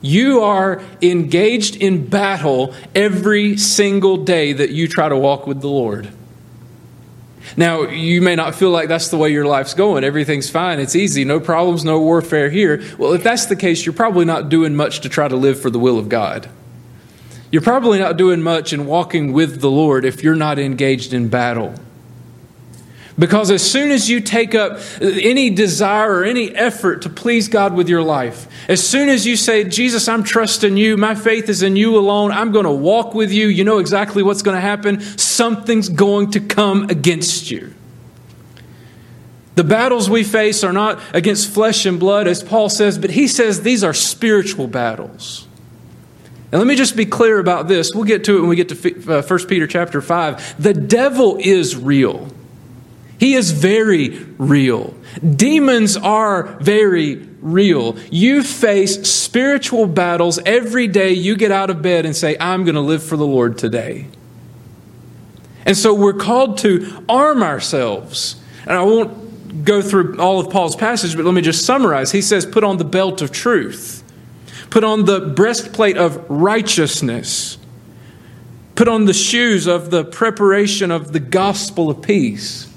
You 0.00 0.40
are 0.40 0.82
engaged 1.00 1.76
in 1.76 2.06
battle 2.06 2.74
every 2.94 3.56
single 3.56 4.24
day 4.24 4.52
that 4.52 4.70
you 4.70 4.88
try 4.88 5.08
to 5.08 5.16
walk 5.16 5.46
with 5.46 5.60
the 5.60 5.68
Lord. 5.68 6.10
Now, 7.56 7.82
you 7.82 8.22
may 8.22 8.36
not 8.36 8.54
feel 8.54 8.70
like 8.70 8.88
that's 8.88 9.08
the 9.08 9.16
way 9.16 9.30
your 9.30 9.46
life's 9.46 9.74
going. 9.74 10.04
Everything's 10.04 10.48
fine. 10.50 10.78
It's 10.80 10.96
easy. 10.96 11.24
No 11.24 11.40
problems, 11.40 11.84
no 11.84 12.00
warfare 12.00 12.50
here. 12.50 12.82
Well, 12.98 13.12
if 13.12 13.22
that's 13.22 13.46
the 13.46 13.56
case, 13.56 13.84
you're 13.84 13.92
probably 13.92 14.24
not 14.24 14.48
doing 14.48 14.74
much 14.74 15.00
to 15.00 15.08
try 15.08 15.28
to 15.28 15.36
live 15.36 15.60
for 15.60 15.70
the 15.70 15.78
will 15.78 15.98
of 15.98 16.08
God. 16.08 16.48
You're 17.50 17.62
probably 17.62 17.98
not 17.98 18.16
doing 18.16 18.42
much 18.42 18.72
in 18.72 18.86
walking 18.86 19.32
with 19.32 19.60
the 19.60 19.70
Lord 19.70 20.04
if 20.04 20.22
you're 20.22 20.36
not 20.36 20.58
engaged 20.58 21.12
in 21.12 21.28
battle. 21.28 21.74
Because 23.18 23.50
as 23.50 23.68
soon 23.68 23.90
as 23.90 24.08
you 24.08 24.20
take 24.20 24.54
up 24.54 24.80
any 25.00 25.50
desire 25.50 26.20
or 26.20 26.24
any 26.24 26.50
effort 26.54 27.02
to 27.02 27.08
please 27.08 27.48
God 27.48 27.74
with 27.74 27.88
your 27.88 28.02
life, 28.02 28.46
as 28.68 28.86
soon 28.86 29.08
as 29.08 29.26
you 29.26 29.36
say, 29.36 29.64
Jesus, 29.64 30.08
I'm 30.08 30.22
trusting 30.22 30.76
you, 30.76 30.96
my 30.96 31.14
faith 31.14 31.48
is 31.48 31.62
in 31.62 31.76
you 31.76 31.98
alone, 31.98 32.30
I'm 32.30 32.52
going 32.52 32.64
to 32.64 32.70
walk 32.70 33.14
with 33.14 33.32
you, 33.32 33.48
you 33.48 33.64
know 33.64 33.78
exactly 33.78 34.22
what's 34.22 34.42
going 34.42 34.54
to 34.54 34.60
happen. 34.60 35.00
Something's 35.00 35.88
going 35.88 36.30
to 36.32 36.40
come 36.40 36.84
against 36.88 37.50
you. 37.50 37.74
The 39.56 39.64
battles 39.64 40.08
we 40.08 40.24
face 40.24 40.64
are 40.64 40.72
not 40.72 41.00
against 41.12 41.50
flesh 41.50 41.84
and 41.84 42.00
blood, 42.00 42.26
as 42.26 42.42
Paul 42.42 42.68
says, 42.68 42.98
but 42.98 43.10
he 43.10 43.28
says 43.28 43.62
these 43.62 43.84
are 43.84 43.92
spiritual 43.92 44.68
battles. 44.68 45.46
And 46.52 46.58
let 46.58 46.66
me 46.66 46.74
just 46.74 46.96
be 46.96 47.04
clear 47.04 47.38
about 47.38 47.68
this. 47.68 47.90
We'll 47.94 48.04
get 48.04 48.24
to 48.24 48.38
it 48.38 48.40
when 48.40 48.48
we 48.48 48.56
get 48.56 48.70
to 48.70 48.74
1 48.74 49.10
uh, 49.10 49.46
Peter 49.46 49.66
chapter 49.66 50.00
5. 50.00 50.62
The 50.62 50.74
devil 50.74 51.36
is 51.38 51.76
real. 51.76 52.28
He 53.20 53.34
is 53.34 53.50
very 53.50 54.18
real. 54.38 54.94
Demons 55.36 55.98
are 55.98 56.44
very 56.62 57.16
real. 57.42 57.98
You 58.10 58.42
face 58.42 59.06
spiritual 59.06 59.86
battles 59.86 60.38
every 60.46 60.86
day 60.88 61.12
you 61.12 61.36
get 61.36 61.50
out 61.50 61.68
of 61.68 61.82
bed 61.82 62.06
and 62.06 62.16
say, 62.16 62.34
I'm 62.40 62.64
going 62.64 62.76
to 62.76 62.80
live 62.80 63.02
for 63.02 63.18
the 63.18 63.26
Lord 63.26 63.58
today. 63.58 64.06
And 65.66 65.76
so 65.76 65.92
we're 65.92 66.14
called 66.14 66.56
to 66.58 67.04
arm 67.10 67.42
ourselves. 67.42 68.36
And 68.62 68.72
I 68.72 68.82
won't 68.84 69.66
go 69.66 69.82
through 69.82 70.18
all 70.18 70.40
of 70.40 70.48
Paul's 70.48 70.74
passage, 70.74 71.14
but 71.14 71.26
let 71.26 71.34
me 71.34 71.42
just 71.42 71.66
summarize. 71.66 72.12
He 72.12 72.22
says, 72.22 72.46
Put 72.46 72.64
on 72.64 72.78
the 72.78 72.86
belt 72.86 73.20
of 73.20 73.30
truth. 73.30 74.02
Put 74.70 74.82
on 74.82 75.04
the 75.04 75.20
breastplate 75.20 75.98
of 75.98 76.24
righteousness. 76.30 77.58
Put 78.76 78.88
on 78.88 79.04
the 79.04 79.12
shoes 79.12 79.66
of 79.66 79.90
the 79.90 80.06
preparation 80.06 80.90
of 80.90 81.12
the 81.12 81.20
gospel 81.20 81.90
of 81.90 82.00
peace. 82.00 82.69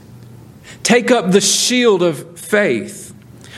Take 0.84 1.12
up 1.12 1.32
the 1.32 1.42
shield 1.42 2.04
of 2.04 2.40
faith. 2.40 3.14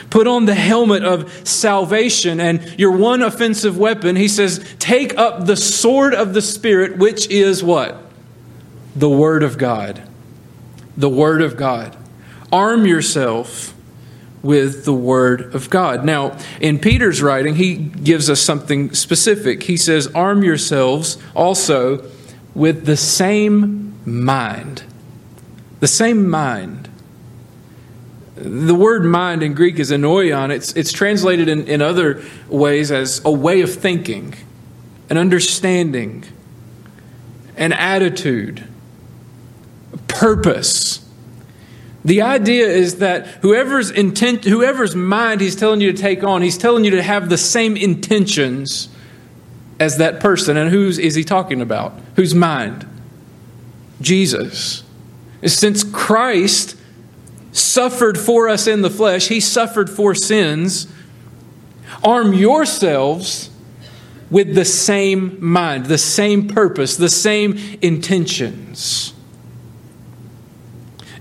Put 0.09 0.27
on 0.27 0.45
the 0.45 0.55
helmet 0.55 1.03
of 1.03 1.47
salvation 1.47 2.39
and 2.39 2.79
your 2.79 2.91
one 2.91 3.21
offensive 3.21 3.77
weapon. 3.77 4.15
He 4.15 4.27
says, 4.27 4.75
Take 4.79 5.17
up 5.17 5.45
the 5.45 5.57
sword 5.57 6.13
of 6.13 6.33
the 6.33 6.41
Spirit, 6.41 6.97
which 6.97 7.27
is 7.29 7.63
what? 7.63 8.01
The 8.95 9.09
Word 9.09 9.43
of 9.43 9.57
God. 9.57 10.07
The 10.95 11.09
Word 11.09 11.41
of 11.41 11.57
God. 11.57 11.97
Arm 12.51 12.85
yourself 12.85 13.73
with 14.41 14.85
the 14.85 14.93
Word 14.93 15.53
of 15.55 15.69
God. 15.69 16.05
Now, 16.05 16.37
in 16.61 16.77
Peter's 16.79 17.21
writing, 17.21 17.55
he 17.55 17.75
gives 17.75 18.29
us 18.29 18.39
something 18.39 18.93
specific. 18.93 19.63
He 19.63 19.75
says, 19.75 20.07
Arm 20.13 20.43
yourselves 20.43 21.17
also 21.35 22.09
with 22.53 22.85
the 22.85 22.95
same 22.95 23.99
mind. 24.05 24.83
The 25.79 25.87
same 25.87 26.29
mind. 26.29 26.84
The 28.35 28.75
word 28.75 29.05
mind 29.05 29.43
in 29.43 29.53
Greek 29.53 29.79
is 29.79 29.91
ennoia. 29.91 30.49
It's, 30.51 30.73
it's 30.73 30.91
translated 30.91 31.47
in, 31.47 31.67
in 31.67 31.81
other 31.81 32.21
ways 32.49 32.91
as 32.91 33.21
a 33.23 33.31
way 33.31 33.61
of 33.61 33.73
thinking, 33.73 34.35
an 35.09 35.17
understanding, 35.17 36.25
an 37.55 37.71
attitude, 37.71 38.67
a 39.93 39.97
purpose. 39.99 41.07
The 42.03 42.21
idea 42.21 42.67
is 42.67 42.97
that 42.97 43.25
whoever's 43.41 43.89
intent, 43.89 44.43
whoever's 44.43 44.95
mind 44.95 45.39
he's 45.39 45.55
telling 45.55 45.79
you 45.79 45.93
to 45.93 45.97
take 45.97 46.23
on, 46.23 46.41
he's 46.41 46.57
telling 46.57 46.83
you 46.83 46.91
to 46.91 47.01
have 47.01 47.29
the 47.29 47.37
same 47.37 47.77
intentions 47.77 48.89
as 49.79 49.97
that 49.97 50.19
person. 50.19 50.57
And 50.57 50.69
whose 50.69 50.99
is 50.99 51.15
he 51.15 51.23
talking 51.23 51.61
about? 51.61 51.93
Whose 52.15 52.35
mind? 52.35 52.85
Jesus. 54.01 54.83
Since 55.45 55.85
Christ 55.85 56.74
suffered 57.55 58.19
for 58.19 58.49
us 58.49 58.67
in 58.67 58.81
the 58.81 58.89
flesh, 58.89 59.29
he 59.29 59.39
suffered 59.39 59.89
for 59.89 60.13
sins. 60.13 60.87
Arm 62.03 62.33
yourselves 62.33 63.49
with 64.29 64.53
the 64.55 64.65
same 64.65 65.37
mind, 65.43 65.85
the 65.85 65.97
same 65.97 66.47
purpose, 66.47 66.97
the 66.97 67.09
same 67.09 67.57
intentions. 67.81 69.13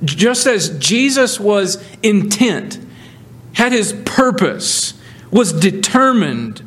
Just 0.02 0.46
as 0.46 0.76
Jesus 0.78 1.38
was 1.38 1.82
intent, 2.02 2.80
had 3.52 3.72
his 3.72 3.92
purpose, 4.04 4.94
was 5.30 5.52
determined 5.52 6.62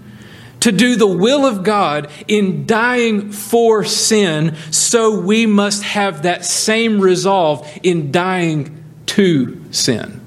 to 0.61 0.71
do 0.71 0.95
the 0.95 1.07
will 1.07 1.45
of 1.45 1.63
God 1.63 2.09
in 2.27 2.65
dying 2.65 3.31
for 3.31 3.83
sin, 3.83 4.55
so 4.71 5.19
we 5.19 5.45
must 5.45 5.83
have 5.83 6.23
that 6.23 6.45
same 6.45 6.99
resolve 6.99 7.69
in 7.83 8.11
dying 8.11 8.76
to 9.07 9.61
sin. 9.71 10.21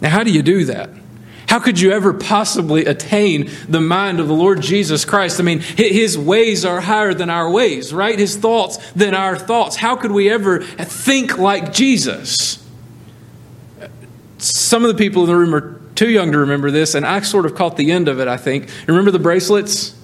Now, 0.00 0.10
how 0.10 0.22
do 0.22 0.30
you 0.30 0.42
do 0.42 0.64
that? 0.66 0.90
How 1.48 1.60
could 1.60 1.80
you 1.80 1.92
ever 1.92 2.12
possibly 2.12 2.84
attain 2.84 3.50
the 3.68 3.80
mind 3.80 4.18
of 4.20 4.26
the 4.26 4.34
Lord 4.34 4.60
Jesus 4.60 5.04
Christ? 5.04 5.40
I 5.40 5.44
mean, 5.44 5.60
his 5.60 6.18
ways 6.18 6.64
are 6.64 6.80
higher 6.80 7.14
than 7.14 7.30
our 7.30 7.50
ways, 7.50 7.94
right? 7.94 8.18
His 8.18 8.36
thoughts 8.36 8.78
than 8.92 9.14
our 9.14 9.36
thoughts. 9.36 9.76
How 9.76 9.96
could 9.96 10.10
we 10.10 10.28
ever 10.28 10.62
think 10.62 11.38
like 11.38 11.72
Jesus? 11.72 12.62
Some 14.38 14.84
of 14.84 14.88
the 14.88 14.98
people 14.98 15.22
in 15.22 15.28
the 15.28 15.36
room 15.36 15.54
are 15.54 15.80
too 15.94 16.10
young 16.10 16.32
to 16.32 16.38
remember 16.38 16.70
this, 16.70 16.94
and 16.94 17.06
I 17.06 17.20
sort 17.20 17.46
of 17.46 17.54
caught 17.54 17.76
the 17.76 17.92
end 17.92 18.08
of 18.08 18.20
it, 18.20 18.28
I 18.28 18.36
think. 18.36 18.68
Remember 18.86 19.10
the 19.10 19.18
bracelets? 19.18 19.94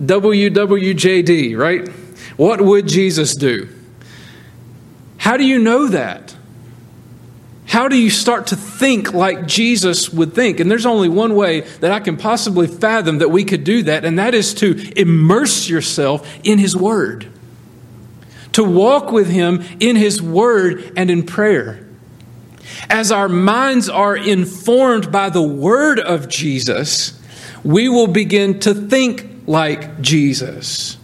WWJD, 0.00 1.58
right? 1.58 1.88
What 2.36 2.60
would 2.60 2.86
Jesus 2.86 3.34
do? 3.34 3.68
How 5.20 5.36
do 5.36 5.44
you 5.44 5.58
know 5.58 5.86
that? 5.88 6.34
How 7.66 7.88
do 7.88 7.96
you 7.96 8.08
start 8.08 8.46
to 8.48 8.56
think 8.56 9.12
like 9.12 9.46
Jesus 9.46 10.10
would 10.10 10.32
think? 10.32 10.60
And 10.60 10.70
there's 10.70 10.86
only 10.86 11.10
one 11.10 11.34
way 11.34 11.60
that 11.60 11.92
I 11.92 12.00
can 12.00 12.16
possibly 12.16 12.66
fathom 12.66 13.18
that 13.18 13.28
we 13.28 13.44
could 13.44 13.62
do 13.62 13.82
that, 13.82 14.06
and 14.06 14.18
that 14.18 14.34
is 14.34 14.54
to 14.54 14.98
immerse 14.98 15.68
yourself 15.68 16.26
in 16.42 16.58
His 16.58 16.74
Word. 16.74 17.30
To 18.52 18.64
walk 18.64 19.12
with 19.12 19.28
Him 19.28 19.62
in 19.78 19.94
His 19.94 20.22
Word 20.22 20.90
and 20.96 21.10
in 21.10 21.26
prayer. 21.26 21.86
As 22.88 23.12
our 23.12 23.28
minds 23.28 23.90
are 23.90 24.16
informed 24.16 25.12
by 25.12 25.28
the 25.28 25.42
Word 25.42 26.00
of 26.00 26.30
Jesus, 26.30 27.20
we 27.62 27.90
will 27.90 28.06
begin 28.06 28.58
to 28.60 28.72
think 28.72 29.28
like 29.46 30.00
Jesus. 30.00 30.96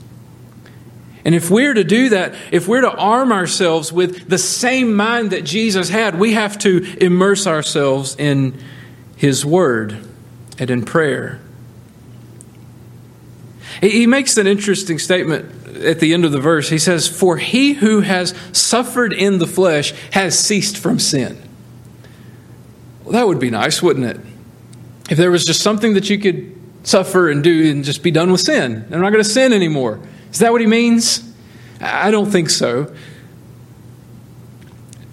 And 1.27 1.35
if 1.35 1.51
we're 1.51 1.75
to 1.75 1.83
do 1.83 2.11
that, 2.11 2.37
if 2.53 2.69
we're 2.69 2.83
to 2.83 2.93
arm 2.93 3.33
ourselves 3.33 3.93
with 3.93 4.29
the 4.29 4.39
same 4.39 4.95
mind 4.95 5.33
that 5.33 5.43
Jesus 5.45 5.89
had, 5.89 6.21
we 6.21 6.35
have 6.35 6.57
to 6.59 6.87
immerse 7.05 7.49
ourselves 7.49 8.15
in 8.17 8.57
His 9.17 9.45
Word 9.45 10.07
and 10.57 10.71
in 10.71 10.85
prayer. 10.85 11.41
He 13.81 14.07
makes 14.07 14.37
an 14.37 14.47
interesting 14.47 15.01
statement 15.01 15.77
at 15.79 15.99
the 15.99 16.15
end 16.15 16.25
of 16.25 16.31
the 16.31 16.39
verse. 16.39 16.69
He 16.69 16.79
says, 16.79 17.09
For 17.09 17.39
he 17.39 17.73
who 17.73 18.03
has 18.03 18.33
suffered 18.53 19.13
in 19.13 19.39
the 19.39 19.49
flesh 19.49 19.95
has 20.13 20.39
ceased 20.39 20.79
from 20.79 21.01
sin. 21.01 21.43
Well, 23.03 23.15
that 23.15 23.27
would 23.27 23.41
be 23.41 23.51
nice, 23.51 23.83
wouldn't 23.83 24.07
it? 24.07 24.21
If 25.11 25.19
there 25.19 25.33
was 25.33 25.45
just 25.45 25.61
something 25.61 25.95
that 25.95 26.09
you 26.09 26.21
could 26.21 26.57
suffer 26.85 27.29
and 27.29 27.43
do 27.43 27.69
and 27.73 27.85
just 27.85 28.05
be 28.05 28.13
done 28.13 28.31
with 28.31 28.43
sin. 28.43 28.85
I'm 28.93 29.01
not 29.01 29.11
going 29.11 29.25
to 29.25 29.29
sin 29.29 29.53
anymore. 29.53 30.01
Is 30.37 30.41
that 30.41 30.53
what 30.53 30.61
he 30.61 30.67
means? 30.67 31.27
I 31.81 32.11
don't 32.11 32.31
think 32.31 32.51
so. 32.51 32.95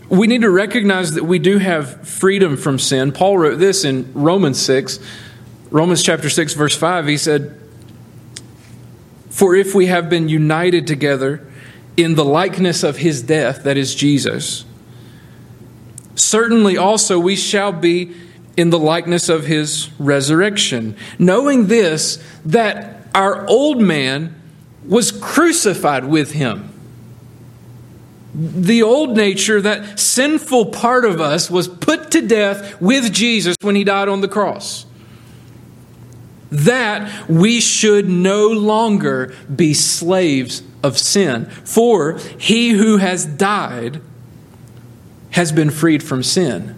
We 0.10 0.28
need 0.28 0.42
to 0.42 0.50
recognize 0.50 1.14
that 1.14 1.24
we 1.24 1.40
do 1.40 1.60
have 1.60 2.06
freedom 2.06 2.58
from 2.58 2.78
sin. 2.78 3.14
Paul 3.14 3.38
wrote 3.38 3.58
this 3.58 3.86
in 3.86 4.12
Romans 4.14 4.62
6, 4.62 5.00
Romans 5.72 6.04
chapter 6.04 6.30
6, 6.30 6.56
verse 6.56 6.76
5. 6.76 7.08
He 7.08 7.16
said, 7.16 7.58
For 9.30 9.56
if 9.56 9.74
we 9.74 9.86
have 9.86 10.10
been 10.10 10.28
united 10.28 10.88
together 10.88 11.50
in 11.96 12.16
the 12.16 12.26
likeness 12.26 12.84
of 12.84 12.98
his 12.98 13.22
death, 13.22 13.64
that 13.64 13.78
is 13.78 13.96
Jesus, 13.96 14.66
certainly 16.16 16.76
also 16.76 17.18
we 17.18 17.38
shall 17.38 17.72
be 17.72 18.14
in 18.58 18.72
the 18.72 18.80
likeness 18.80 19.30
of 19.30 19.46
his 19.46 19.90
resurrection. 19.98 20.98
Knowing 21.18 21.68
this, 21.68 22.22
that 22.44 23.08
our 23.16 23.48
old 23.48 23.80
man 23.80 24.42
was 24.86 25.12
crucified 25.12 26.06
with 26.06 26.32
him. 26.34 26.70
The 28.36 28.82
old 28.82 29.16
nature, 29.16 29.62
that 29.62 30.00
sinful 30.00 30.68
part 30.68 31.06
of 31.06 31.22
us, 31.22 31.52
was 31.52 31.68
put 31.68 32.12
to 32.12 32.22
death 32.22 32.82
with 32.82 33.14
Jesus 33.14 33.56
when 33.62 33.76
he 33.76 33.84
died 33.84 34.10
on 34.10 34.22
the 34.22 34.28
cross. 34.28 34.86
That 36.50 37.30
we 37.30 37.60
should 37.60 38.10
no 38.10 38.48
longer 38.48 39.36
be 39.56 39.74
slaves 39.74 40.64
of 40.82 40.98
sin. 40.98 41.46
For 41.46 42.18
he 42.38 42.72
who 42.72 42.98
has 42.98 43.26
died 43.26 44.02
has 45.32 45.52
been 45.52 45.70
freed 45.70 46.04
from 46.04 46.24
sin. 46.24 46.76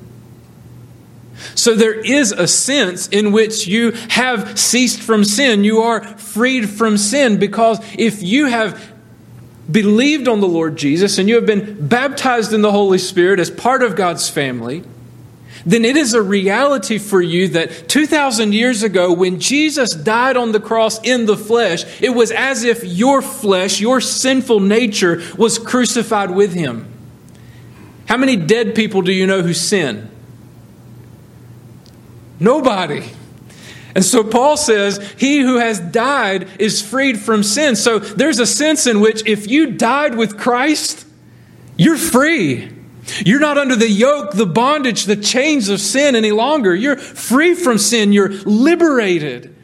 So 1.56 1.76
there 1.76 1.93
is 1.93 2.32
a 2.32 2.48
sense 2.48 3.08
in 3.08 3.32
which 3.32 3.67
you 3.67 3.91
have 4.10 4.58
ceased 4.58 5.02
from 5.02 5.24
sin. 5.24 5.63
You 5.63 5.82
are 5.82 6.04
freed 6.17 6.69
from 6.69 6.98
sin 6.98 7.38
because 7.39 7.80
if 7.98 8.24
you 8.24 8.45
have 8.45 8.93
believed 9.69 10.28
on 10.28 10.41
the 10.41 10.48
Lord 10.48 10.78
Jesus 10.78 11.17
and 11.17 11.28
you 11.28 11.36
have 11.36 11.45
been 11.45 11.88
baptized 11.88 12.54
in 12.54 12.62
the 12.62 12.71
Holy 12.71 12.98
Spirit 12.98 13.39
as 13.39 13.50
part 13.50 13.84
of 13.84 13.95
God's 13.95 14.30
family, 14.30 14.84
then 15.65 15.84
it 15.84 15.98
is 15.98 16.13
a 16.13 16.21
reality 16.21 17.00
for 17.00 17.21
you 17.21 17.48
that 17.50 17.89
2,000 17.89 18.54
years 18.54 18.84
ago, 18.84 19.12
when 19.12 19.39
Jesus 19.39 19.91
died 19.95 20.38
on 20.38 20.52
the 20.52 20.60
cross 20.60 21.02
in 21.02 21.26
the 21.26 21.38
flesh, 21.38 21.84
it 22.02 22.10
was 22.10 22.32
as 22.32 22.63
if 22.63 22.84
your 22.84 23.21
flesh, 23.21 23.80
your 23.80 24.00
sinful 24.00 24.60
nature, 24.60 25.24
was 25.38 25.58
crucified 25.58 26.30
with 26.30 26.54
him. 26.54 26.88
How 28.06 28.17
many 28.17 28.36
dead 28.36 28.76
people 28.76 29.02
do 29.02 29.12
you 29.12 29.26
know 29.26 29.41
who 29.41 29.54
sin? 29.54 30.12
Nobody. 32.39 33.04
And 33.95 34.04
so 34.04 34.24
Paul 34.24 34.58
says, 34.58 34.98
He 35.17 35.39
who 35.39 35.58
has 35.58 35.80
died 35.80 36.50
is 36.60 36.82
freed 36.82 37.19
from 37.19 37.43
sin. 37.43 37.76
So 37.76 38.00
there's 38.00 38.39
a 38.39 38.45
sense 38.45 38.88
in 38.88 39.00
which 39.00 39.26
if 39.26 39.50
you 39.50 39.71
died 39.71 40.15
with 40.15 40.38
Christ, 40.38 41.08
you're 41.78 41.98
free. 41.98 42.71
You're 43.26 43.39
not 43.39 43.58
under 43.58 43.76
the 43.76 43.89
yoke, 43.89 44.34
the 44.34 44.45
bondage, 44.45 45.06
the 45.06 45.15
chains 45.15 45.69
of 45.69 45.80
sin 45.80 46.15
any 46.15 46.32
longer. 46.32 46.76
You're 46.76 46.98
free 46.98 47.54
from 47.54 47.78
sin. 47.78 48.12
You're 48.12 48.30
liberated. 48.30 49.56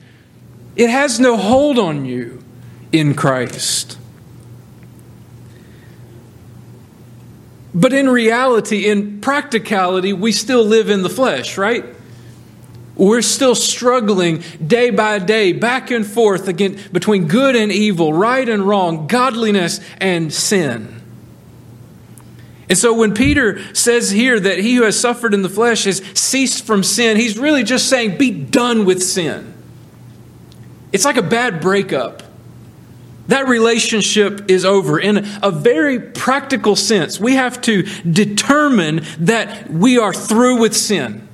It 0.76 0.90
has 0.90 1.20
no 1.20 1.36
hold 1.36 1.78
on 1.78 2.06
you 2.06 2.44
in 2.92 3.16
Christ. 3.16 3.98
But 7.74 7.94
in 7.94 8.10
reality, 8.10 8.88
in 8.88 9.22
practicality, 9.22 10.14
we 10.14 10.32
still 10.32 10.64
live 10.64 10.90
in 10.90 11.04
the 11.04 11.10
flesh, 11.10 11.58
right? 11.58 11.86
We're 12.96 13.22
still 13.22 13.56
struggling 13.56 14.44
day 14.66 14.90
by 14.90 15.20
day, 15.20 15.54
back 15.54 15.92
and 15.92 16.06
forth 16.06 16.48
again, 16.48 16.78
between 16.92 17.28
good 17.28 17.56
and 17.56 17.72
evil, 17.72 18.14
right 18.14 18.48
and 18.48 18.64
wrong, 18.64 19.08
godliness 19.08 19.80
and 20.00 20.32
sin. 20.34 21.02
And 22.70 22.78
so 22.78 22.94
when 22.94 23.14
Peter 23.14 23.60
says 23.74 24.12
here 24.12 24.40
that 24.40 24.60
he 24.60 24.76
who 24.76 24.84
has 24.84 24.98
suffered 25.00 25.34
in 25.34 25.42
the 25.42 25.50
flesh 25.50 25.84
has 25.86 26.02
ceased 26.14 26.66
from 26.66 26.84
sin, 26.84 27.18
he's 27.18 27.38
really 27.38 27.64
just 27.64 27.90
saying, 27.90 28.18
be 28.18 28.32
done 28.32 28.86
with 28.86 29.04
sin. 29.04 29.54
It's 30.94 31.06
like 31.06 31.18
a 31.18 31.24
bad 31.24 31.60
breakup. 31.60 32.24
That 33.28 33.48
relationship 33.48 34.50
is 34.50 34.66
over. 34.66 35.00
In 35.00 35.26
a 35.42 35.52
very 35.52 36.00
practical 36.00 36.76
sense, 36.76 37.20
we 37.20 37.34
have 37.34 37.62
to 37.62 37.84
determine 38.04 39.06
that 39.20 39.70
we 39.70 39.98
are 39.98 40.14
through 40.14 40.60
with 40.60 40.76
sin. 40.76 41.28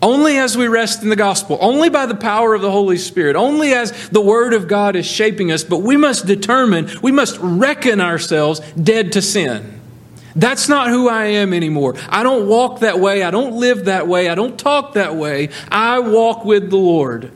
Only 0.00 0.38
as 0.38 0.56
we 0.56 0.68
rest 0.68 1.02
in 1.02 1.08
the 1.08 1.16
gospel, 1.16 1.58
only 1.60 1.88
by 1.88 2.06
the 2.06 2.14
power 2.14 2.54
of 2.54 2.62
the 2.62 2.70
Holy 2.70 2.98
Spirit, 2.98 3.34
only 3.34 3.74
as 3.74 4.08
the 4.10 4.20
Word 4.20 4.54
of 4.54 4.68
God 4.68 4.94
is 4.94 5.06
shaping 5.06 5.50
us, 5.50 5.64
but 5.64 5.78
we 5.78 5.96
must 5.96 6.24
determine, 6.24 6.88
we 7.02 7.10
must 7.10 7.36
reckon 7.40 8.00
ourselves 8.00 8.60
dead 8.80 9.12
to 9.12 9.22
sin. 9.22 9.80
That's 10.36 10.68
not 10.68 10.88
who 10.88 11.08
I 11.08 11.26
am 11.26 11.52
anymore. 11.52 11.96
I 12.08 12.22
don't 12.22 12.46
walk 12.46 12.80
that 12.80 13.00
way. 13.00 13.24
I 13.24 13.32
don't 13.32 13.54
live 13.54 13.86
that 13.86 14.06
way. 14.06 14.28
I 14.28 14.36
don't 14.36 14.56
talk 14.56 14.94
that 14.94 15.16
way. 15.16 15.48
I 15.68 15.98
walk 15.98 16.44
with 16.44 16.70
the 16.70 16.76
Lord. 16.76 17.32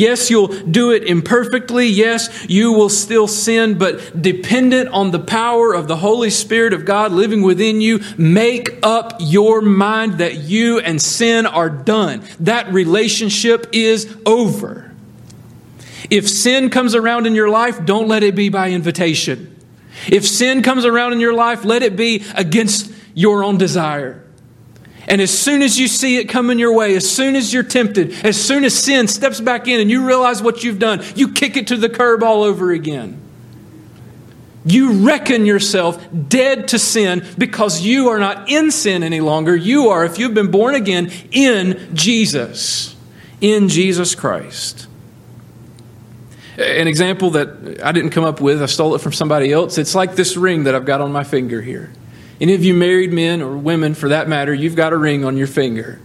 Yes, 0.00 0.30
you'll 0.30 0.48
do 0.48 0.92
it 0.92 1.04
imperfectly. 1.04 1.86
Yes, 1.86 2.46
you 2.48 2.72
will 2.72 2.88
still 2.88 3.28
sin, 3.28 3.76
but 3.76 4.22
dependent 4.22 4.88
on 4.88 5.10
the 5.10 5.18
power 5.18 5.74
of 5.74 5.88
the 5.88 5.96
Holy 5.96 6.30
Spirit 6.30 6.72
of 6.72 6.86
God 6.86 7.12
living 7.12 7.42
within 7.42 7.82
you, 7.82 8.00
make 8.16 8.70
up 8.82 9.18
your 9.20 9.60
mind 9.60 10.14
that 10.14 10.36
you 10.36 10.80
and 10.80 11.02
sin 11.02 11.44
are 11.44 11.68
done. 11.68 12.22
That 12.40 12.72
relationship 12.72 13.66
is 13.72 14.16
over. 14.24 14.90
If 16.08 16.26
sin 16.26 16.70
comes 16.70 16.94
around 16.94 17.26
in 17.26 17.34
your 17.34 17.50
life, 17.50 17.84
don't 17.84 18.08
let 18.08 18.22
it 18.22 18.34
be 18.34 18.48
by 18.48 18.70
invitation. 18.70 19.54
If 20.08 20.26
sin 20.26 20.62
comes 20.62 20.86
around 20.86 21.12
in 21.12 21.20
your 21.20 21.34
life, 21.34 21.62
let 21.62 21.82
it 21.82 21.94
be 21.94 22.24
against 22.34 22.90
your 23.12 23.44
own 23.44 23.58
desire. 23.58 24.24
And 25.10 25.20
as 25.20 25.36
soon 25.36 25.60
as 25.60 25.76
you 25.76 25.88
see 25.88 26.18
it 26.18 26.28
coming 26.28 26.60
your 26.60 26.72
way, 26.72 26.94
as 26.94 27.10
soon 27.10 27.34
as 27.34 27.52
you're 27.52 27.64
tempted, 27.64 28.24
as 28.24 28.40
soon 28.40 28.62
as 28.62 28.78
sin 28.78 29.08
steps 29.08 29.40
back 29.40 29.66
in 29.66 29.80
and 29.80 29.90
you 29.90 30.06
realize 30.06 30.40
what 30.40 30.62
you've 30.62 30.78
done, 30.78 31.02
you 31.16 31.32
kick 31.32 31.56
it 31.56 31.66
to 31.66 31.76
the 31.76 31.88
curb 31.88 32.22
all 32.22 32.44
over 32.44 32.70
again. 32.70 33.20
You 34.64 35.04
reckon 35.04 35.46
yourself 35.46 36.06
dead 36.28 36.68
to 36.68 36.78
sin 36.78 37.26
because 37.36 37.80
you 37.80 38.10
are 38.10 38.20
not 38.20 38.48
in 38.48 38.70
sin 38.70 39.02
any 39.02 39.20
longer. 39.20 39.56
You 39.56 39.88
are, 39.88 40.04
if 40.04 40.20
you've 40.20 40.34
been 40.34 40.52
born 40.52 40.76
again, 40.76 41.10
in 41.32 41.90
Jesus, 41.92 42.94
in 43.40 43.68
Jesus 43.68 44.14
Christ. 44.14 44.86
An 46.56 46.86
example 46.86 47.30
that 47.30 47.82
I 47.82 47.90
didn't 47.90 48.10
come 48.10 48.24
up 48.24 48.40
with, 48.40 48.62
I 48.62 48.66
stole 48.66 48.94
it 48.94 49.00
from 49.00 49.12
somebody 49.12 49.52
else. 49.52 49.76
It's 49.76 49.96
like 49.96 50.14
this 50.14 50.36
ring 50.36 50.64
that 50.64 50.76
I've 50.76 50.84
got 50.84 51.00
on 51.00 51.10
my 51.10 51.24
finger 51.24 51.60
here. 51.60 51.90
Any 52.40 52.54
of 52.54 52.64
you 52.64 52.72
married 52.72 53.12
men 53.12 53.42
or 53.42 53.56
women, 53.56 53.94
for 53.94 54.08
that 54.08 54.28
matter, 54.28 54.54
you've 54.54 54.76
got 54.76 54.92
a 54.92 54.96
ring 54.96 55.24
on 55.24 55.36
your 55.36 55.46
finger. 55.46 56.00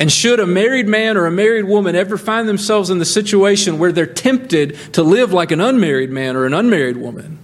And 0.00 0.10
should 0.10 0.40
a 0.40 0.46
married 0.46 0.86
man 0.86 1.16
or 1.16 1.26
a 1.26 1.30
married 1.30 1.64
woman 1.64 1.96
ever 1.96 2.16
find 2.16 2.48
themselves 2.48 2.90
in 2.90 2.98
the 2.98 3.04
situation 3.04 3.78
where 3.78 3.92
they're 3.92 4.06
tempted 4.06 4.76
to 4.94 5.02
live 5.02 5.32
like 5.32 5.50
an 5.50 5.60
unmarried 5.60 6.10
man 6.10 6.36
or 6.36 6.46
an 6.46 6.54
unmarried 6.54 6.96
woman, 6.96 7.38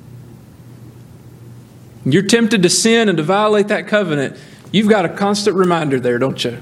you're 2.05 2.23
tempted 2.23 2.63
to 2.63 2.71
sin 2.71 3.09
and 3.09 3.19
to 3.19 3.25
violate 3.25 3.69
that 3.69 3.89
covenant, 3.89 4.37
you've 4.73 4.89
got 4.89 5.05
a 5.05 5.09
constant 5.09 5.57
reminder 5.57 5.99
there, 5.99 6.19
don't 6.19 6.45
you? 6.45 6.59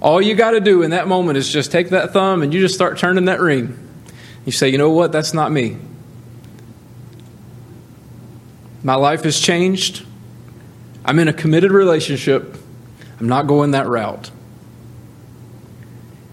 All 0.00 0.22
you 0.22 0.34
got 0.34 0.52
to 0.52 0.60
do 0.60 0.82
in 0.82 0.92
that 0.92 1.08
moment 1.08 1.36
is 1.36 1.50
just 1.50 1.72
take 1.72 1.90
that 1.90 2.12
thumb 2.12 2.42
and 2.42 2.54
you 2.54 2.60
just 2.60 2.74
start 2.74 2.98
turning 2.98 3.24
that 3.24 3.40
ring. 3.40 3.76
You 4.46 4.52
say, 4.52 4.68
you 4.68 4.78
know 4.78 4.90
what? 4.90 5.10
That's 5.10 5.34
not 5.34 5.50
me. 5.50 5.76
My 8.82 8.94
life 8.94 9.24
has 9.24 9.38
changed. 9.38 10.06
I'm 11.08 11.18
in 11.18 11.26
a 11.26 11.32
committed 11.32 11.72
relationship. 11.72 12.54
I'm 13.18 13.28
not 13.28 13.46
going 13.46 13.70
that 13.70 13.86
route. 13.86 14.30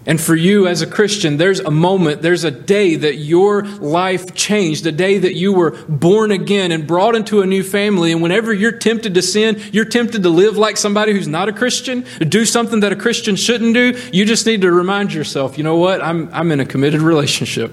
And 0.04 0.20
for 0.20 0.36
you 0.36 0.66
as 0.66 0.82
a 0.82 0.86
Christian, 0.86 1.38
there's 1.38 1.60
a 1.60 1.70
moment, 1.70 2.20
there's 2.20 2.44
a 2.44 2.50
day 2.50 2.94
that 2.94 3.14
your 3.16 3.64
life 3.64 4.34
changed, 4.34 4.84
the 4.84 4.92
day 4.92 5.16
that 5.16 5.32
you 5.32 5.54
were 5.54 5.70
born 5.88 6.30
again 6.30 6.72
and 6.72 6.86
brought 6.86 7.16
into 7.16 7.40
a 7.40 7.46
new 7.46 7.62
family. 7.62 8.12
And 8.12 8.20
whenever 8.20 8.52
you're 8.52 8.70
tempted 8.70 9.14
to 9.14 9.22
sin, 9.22 9.62
you're 9.72 9.86
tempted 9.86 10.22
to 10.24 10.28
live 10.28 10.58
like 10.58 10.76
somebody 10.76 11.12
who's 11.12 11.26
not 11.26 11.48
a 11.48 11.54
Christian, 11.54 12.04
do 12.28 12.44
something 12.44 12.80
that 12.80 12.92
a 12.92 12.96
Christian 12.96 13.34
shouldn't 13.34 13.72
do, 13.72 13.98
you 14.12 14.26
just 14.26 14.44
need 14.44 14.60
to 14.60 14.70
remind 14.70 15.14
yourself, 15.14 15.56
you 15.56 15.64
know 15.64 15.78
what? 15.78 16.04
I'm, 16.04 16.28
I'm 16.34 16.52
in 16.52 16.60
a 16.60 16.66
committed 16.66 17.00
relationship. 17.00 17.72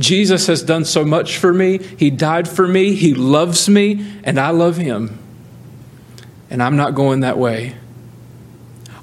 Jesus 0.00 0.48
has 0.48 0.60
done 0.60 0.84
so 0.84 1.04
much 1.04 1.38
for 1.38 1.54
me. 1.54 1.78
He 1.78 2.10
died 2.10 2.48
for 2.48 2.66
me. 2.66 2.96
He 2.96 3.14
loves 3.14 3.68
me, 3.68 4.04
and 4.24 4.40
I 4.40 4.50
love 4.50 4.76
him. 4.76 5.20
And 6.50 6.62
I'm 6.62 6.76
not 6.76 6.94
going 6.94 7.20
that 7.20 7.38
way. 7.38 7.76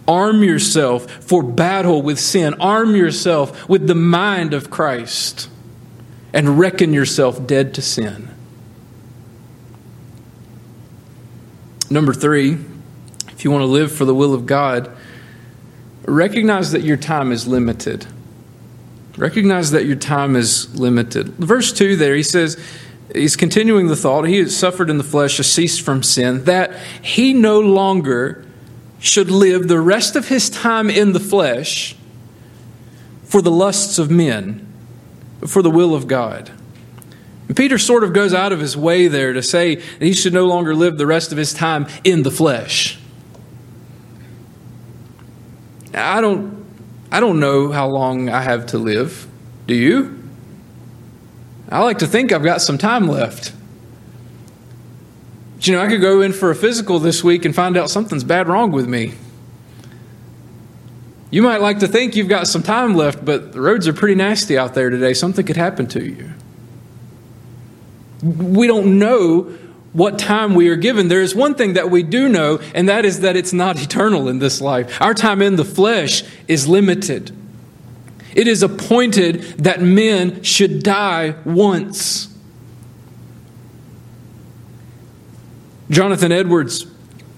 Arm 0.07 0.43
yourself 0.43 1.09
for 1.23 1.41
battle 1.41 2.01
with 2.01 2.19
sin. 2.19 2.53
Arm 2.55 2.95
yourself 2.95 3.67
with 3.67 3.87
the 3.87 3.95
mind 3.95 4.53
of 4.53 4.69
Christ 4.69 5.49
and 6.33 6.59
reckon 6.59 6.93
yourself 6.93 7.45
dead 7.47 7.73
to 7.73 7.81
sin. 7.81 8.29
Number 11.89 12.13
three, 12.13 12.57
if 13.29 13.43
you 13.43 13.51
want 13.51 13.61
to 13.61 13.67
live 13.67 13.91
for 13.91 14.05
the 14.05 14.15
will 14.15 14.33
of 14.33 14.45
God, 14.45 14.91
recognize 16.05 16.71
that 16.71 16.83
your 16.83 16.97
time 16.97 17.31
is 17.31 17.47
limited. 17.47 18.05
Recognize 19.17 19.71
that 19.71 19.85
your 19.85 19.95
time 19.95 20.35
is 20.35 20.77
limited. 20.77 21.29
Verse 21.29 21.73
2 21.73 21.95
there, 21.95 22.15
he 22.15 22.23
says, 22.23 22.57
he's 23.13 23.35
continuing 23.35 23.87
the 23.87 23.95
thought. 23.95 24.23
He 24.25 24.37
has 24.39 24.57
suffered 24.57 24.89
in 24.89 24.97
the 24.97 25.03
flesh, 25.03 25.37
has 25.37 25.51
ceased 25.51 25.81
from 25.81 26.03
sin, 26.03 26.43
that 26.45 26.73
he 27.01 27.33
no 27.33 27.59
longer 27.59 28.45
should 28.99 29.29
live 29.29 29.67
the 29.67 29.79
rest 29.79 30.15
of 30.15 30.27
his 30.27 30.49
time 30.49 30.89
in 30.89 31.13
the 31.13 31.19
flesh 31.19 31.95
for 33.23 33.41
the 33.41 33.51
lusts 33.51 33.99
of 33.99 34.09
men, 34.09 34.65
for 35.45 35.61
the 35.61 35.69
will 35.69 35.93
of 35.93 36.07
God. 36.07 36.51
And 37.47 37.55
Peter 37.55 37.77
sort 37.77 38.03
of 38.03 38.13
goes 38.13 38.33
out 38.33 38.51
of 38.51 38.59
his 38.59 38.75
way 38.75 39.07
there 39.07 39.33
to 39.33 39.41
say 39.41 39.75
that 39.75 40.01
he 40.01 40.13
should 40.13 40.33
no 40.33 40.45
longer 40.45 40.75
live 40.75 40.97
the 40.97 41.05
rest 41.05 41.31
of 41.31 41.37
his 41.37 41.53
time 41.53 41.87
in 42.03 42.23
the 42.23 42.31
flesh. 42.31 42.99
I 45.93 46.21
don't, 46.21 46.65
I 47.11 47.19
don't 47.19 47.39
know 47.39 47.71
how 47.71 47.87
long 47.87 48.29
I 48.29 48.41
have 48.41 48.67
to 48.67 48.77
live. 48.77 49.27
Do 49.65 49.75
you? 49.75 50.26
I 51.69 51.83
like 51.83 51.99
to 51.99 52.07
think 52.07 52.31
I've 52.31 52.43
got 52.43 52.61
some 52.61 52.77
time 52.77 53.07
left. 53.07 53.53
But 55.55 55.67
you 55.67 55.73
know, 55.73 55.81
I 55.81 55.87
could 55.87 56.01
go 56.01 56.21
in 56.21 56.33
for 56.33 56.51
a 56.51 56.55
physical 56.55 56.99
this 56.99 57.23
week 57.23 57.43
and 57.43 57.53
find 57.53 57.75
out 57.75 57.89
something's 57.89 58.23
bad 58.23 58.47
wrong 58.47 58.71
with 58.71 58.87
me. 58.87 59.13
You 61.29 61.41
might 61.41 61.61
like 61.61 61.79
to 61.79 61.87
think 61.87 62.15
you've 62.15 62.29
got 62.29 62.47
some 62.47 62.63
time 62.63 62.95
left, 62.95 63.25
but 63.25 63.51
the 63.51 63.59
roads 63.59 63.87
are 63.87 63.93
pretty 63.93 64.15
nasty 64.15 64.57
out 64.57 64.75
there 64.75 64.89
today. 64.89 65.13
Something 65.13 65.45
could 65.45 65.57
happen 65.57 65.87
to 65.87 66.03
you. 66.03 66.31
We 68.23 68.67
don't 68.67 68.97
know 68.97 69.41
what 69.91 70.19
time 70.19 70.55
we 70.55 70.69
are 70.69 70.75
given. 70.75 71.07
There 71.07 71.21
is 71.21 71.35
one 71.35 71.55
thing 71.55 71.73
that 71.73 71.89
we 71.91 72.03
do 72.03 72.29
know, 72.29 72.59
and 72.73 72.87
that 72.87 73.03
is 73.03 73.21
that 73.21 73.35
it's 73.35 73.51
not 73.51 73.81
eternal 73.81 74.29
in 74.29 74.39
this 74.39 74.61
life. 74.61 75.01
Our 75.01 75.13
time 75.13 75.41
in 75.41 75.55
the 75.55 75.65
flesh 75.65 76.23
is 76.47 76.67
limited. 76.67 77.36
It 78.37 78.47
is 78.47 78.61
appointed 78.61 79.41
that 79.63 79.81
men 79.81 80.43
should 80.43 80.83
die 80.83 81.33
once. 81.43 82.31
Jonathan 85.89 86.31
Edwards, 86.31 86.85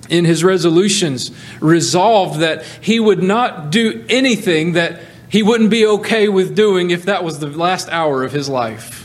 in 0.09 0.25
his 0.25 0.43
resolutions, 0.43 1.31
resolved 1.61 2.41
that 2.41 2.65
he 2.81 2.99
would 2.99 3.23
not 3.23 3.69
do 3.69 4.05
anything 4.09 4.73
that 4.73 4.99
he 5.29 5.41
wouldn't 5.41 5.69
be 5.69 5.85
okay 5.85 6.27
with 6.27 6.53
doing 6.53 6.89
if 6.89 7.03
that 7.05 7.23
was 7.23 7.39
the 7.39 7.47
last 7.47 7.87
hour 7.87 8.25
of 8.25 8.33
his 8.33 8.49
life. 8.49 8.98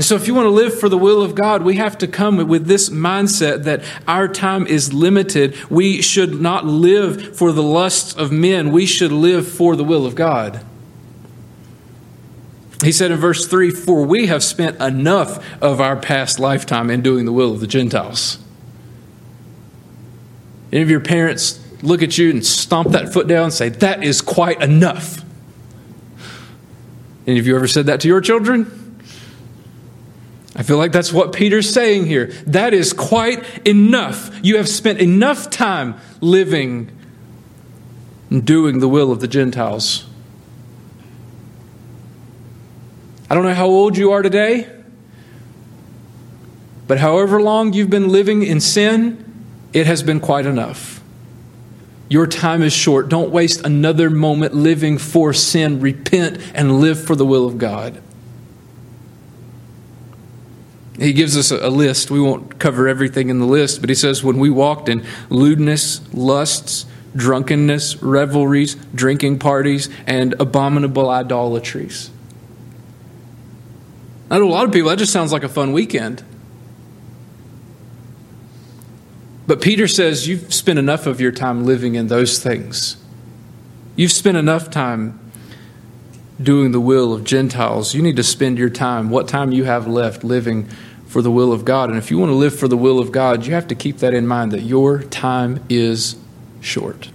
And 0.00 0.04
so, 0.06 0.16
if 0.16 0.26
you 0.26 0.32
want 0.32 0.46
to 0.46 0.50
live 0.50 0.80
for 0.80 0.88
the 0.88 0.96
will 0.96 1.20
of 1.20 1.34
God, 1.34 1.60
we 1.62 1.76
have 1.76 1.98
to 1.98 2.08
come 2.08 2.48
with 2.48 2.64
this 2.64 2.88
mindset 2.88 3.64
that 3.64 3.84
our 4.08 4.28
time 4.28 4.66
is 4.66 4.94
limited. 4.94 5.54
We 5.70 6.00
should 6.00 6.40
not 6.40 6.64
live 6.64 7.36
for 7.36 7.52
the 7.52 7.62
lusts 7.62 8.14
of 8.14 8.32
men, 8.32 8.72
we 8.72 8.86
should 8.86 9.12
live 9.12 9.46
for 9.46 9.76
the 9.76 9.84
will 9.84 10.06
of 10.06 10.14
God. 10.14 10.64
He 12.82 12.92
said 12.92 13.10
in 13.10 13.18
verse 13.18 13.46
3 13.46 13.70
For 13.72 14.06
we 14.06 14.28
have 14.28 14.42
spent 14.42 14.80
enough 14.80 15.44
of 15.60 15.82
our 15.82 15.98
past 15.98 16.40
lifetime 16.40 16.88
in 16.88 17.02
doing 17.02 17.26
the 17.26 17.32
will 17.32 17.52
of 17.52 17.60
the 17.60 17.66
Gentiles. 17.66 18.38
Any 20.72 20.80
of 20.80 20.88
your 20.88 21.00
parents 21.00 21.60
look 21.82 22.02
at 22.02 22.16
you 22.16 22.30
and 22.30 22.46
stomp 22.46 22.92
that 22.92 23.12
foot 23.12 23.26
down 23.26 23.44
and 23.44 23.52
say, 23.52 23.68
That 23.68 24.02
is 24.02 24.22
quite 24.22 24.62
enough? 24.62 25.22
Any 27.26 27.38
of 27.38 27.46
you 27.46 27.54
ever 27.54 27.68
said 27.68 27.84
that 27.84 28.00
to 28.00 28.08
your 28.08 28.22
children? 28.22 28.80
I 30.60 30.62
feel 30.62 30.76
like 30.76 30.92
that's 30.92 31.10
what 31.10 31.32
Peter's 31.32 31.72
saying 31.72 32.04
here. 32.04 32.26
That 32.46 32.74
is 32.74 32.92
quite 32.92 33.66
enough. 33.66 34.30
You 34.42 34.58
have 34.58 34.68
spent 34.68 34.98
enough 35.00 35.48
time 35.48 35.98
living 36.20 36.90
and 38.28 38.44
doing 38.44 38.80
the 38.80 38.88
will 38.88 39.10
of 39.10 39.20
the 39.20 39.26
Gentiles. 39.26 40.04
I 43.30 43.34
don't 43.34 43.44
know 43.44 43.54
how 43.54 43.68
old 43.68 43.96
you 43.96 44.12
are 44.12 44.20
today, 44.20 44.68
but 46.86 46.98
however 46.98 47.40
long 47.40 47.72
you've 47.72 47.88
been 47.88 48.10
living 48.10 48.42
in 48.42 48.60
sin, 48.60 49.24
it 49.72 49.86
has 49.86 50.02
been 50.02 50.20
quite 50.20 50.44
enough. 50.44 51.00
Your 52.10 52.26
time 52.26 52.62
is 52.62 52.74
short. 52.74 53.08
Don't 53.08 53.30
waste 53.30 53.64
another 53.64 54.10
moment 54.10 54.54
living 54.54 54.98
for 54.98 55.32
sin. 55.32 55.80
Repent 55.80 56.38
and 56.54 56.82
live 56.82 57.02
for 57.02 57.16
the 57.16 57.24
will 57.24 57.46
of 57.46 57.56
God. 57.56 58.02
He 61.00 61.14
gives 61.14 61.34
us 61.34 61.50
a 61.50 61.70
list. 61.70 62.10
We 62.10 62.20
won't 62.20 62.58
cover 62.58 62.86
everything 62.86 63.30
in 63.30 63.38
the 63.38 63.46
list, 63.46 63.80
but 63.80 63.88
he 63.88 63.94
says, 63.94 64.22
When 64.22 64.38
we 64.38 64.50
walked 64.50 64.88
in 64.90 65.02
lewdness, 65.30 66.02
lusts, 66.12 66.84
drunkenness, 67.16 68.02
revelries, 68.02 68.74
drinking 68.94 69.38
parties, 69.38 69.88
and 70.06 70.34
abominable 70.38 71.08
idolatries. 71.08 72.10
I 74.30 74.38
know 74.38 74.44
a 74.44 74.50
lot 74.50 74.66
of 74.66 74.72
people, 74.72 74.90
that 74.90 74.98
just 74.98 75.12
sounds 75.12 75.32
like 75.32 75.42
a 75.42 75.48
fun 75.48 75.72
weekend. 75.72 76.22
But 79.46 79.62
Peter 79.62 79.88
says 79.88 80.28
you've 80.28 80.52
spent 80.52 80.78
enough 80.78 81.06
of 81.06 81.18
your 81.20 81.32
time 81.32 81.64
living 81.64 81.94
in 81.94 82.08
those 82.08 82.38
things. 82.38 83.02
You've 83.96 84.12
spent 84.12 84.36
enough 84.36 84.70
time 84.70 85.18
doing 86.40 86.72
the 86.72 86.80
will 86.80 87.12
of 87.12 87.24
Gentiles. 87.24 87.94
You 87.94 88.02
need 88.02 88.16
to 88.16 88.22
spend 88.22 88.58
your 88.58 88.70
time, 88.70 89.10
what 89.10 89.28
time 89.28 89.50
you 89.50 89.64
have 89.64 89.88
left, 89.88 90.22
living 90.22 90.68
for 91.10 91.22
the 91.22 91.30
will 91.30 91.52
of 91.52 91.64
God. 91.64 91.88
And 91.88 91.98
if 91.98 92.08
you 92.08 92.18
want 92.18 92.30
to 92.30 92.36
live 92.36 92.56
for 92.56 92.68
the 92.68 92.76
will 92.76 93.00
of 93.00 93.10
God, 93.10 93.44
you 93.44 93.52
have 93.52 93.66
to 93.66 93.74
keep 93.74 93.98
that 93.98 94.14
in 94.14 94.28
mind 94.28 94.52
that 94.52 94.62
your 94.62 95.02
time 95.02 95.64
is 95.68 96.14
short. 96.60 97.10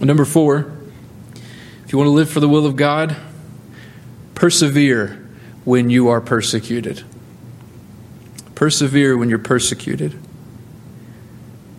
Number 0.00 0.24
four, 0.24 0.72
if 1.84 1.92
you 1.92 1.98
want 1.98 2.08
to 2.08 2.12
live 2.12 2.30
for 2.30 2.40
the 2.40 2.48
will 2.48 2.64
of 2.64 2.76
God, 2.76 3.14
Persevere 4.34 5.24
when 5.64 5.90
you 5.90 6.08
are 6.08 6.20
persecuted. 6.20 7.04
Persevere 8.54 9.16
when 9.16 9.28
you're 9.28 9.38
persecuted. 9.38 10.18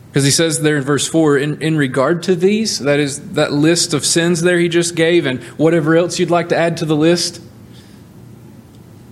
Because 0.08 0.23
he 0.23 0.32
says 0.32 0.62
there 0.62 0.78
in 0.78 0.84
verse 0.84 1.08
4, 1.08 1.39
in, 1.39 1.62
in 1.62 1.76
regard 1.76 2.21
to 2.23 2.36
these, 2.36 2.80
that 2.80 2.99
is 2.99 3.32
that 3.32 3.52
list 3.52 3.93
of 3.93 4.06
sins 4.06 4.43
there 4.43 4.60
he 4.60 4.69
just 4.69 4.95
gave, 4.95 5.26
and 5.26 5.43
whatever 5.58 5.97
else 5.97 6.19
you'd 6.19 6.30
like 6.30 6.49
to 6.49 6.56
add 6.56 6.78
to 6.78 6.86
the 6.86 6.95
list, 6.95 7.41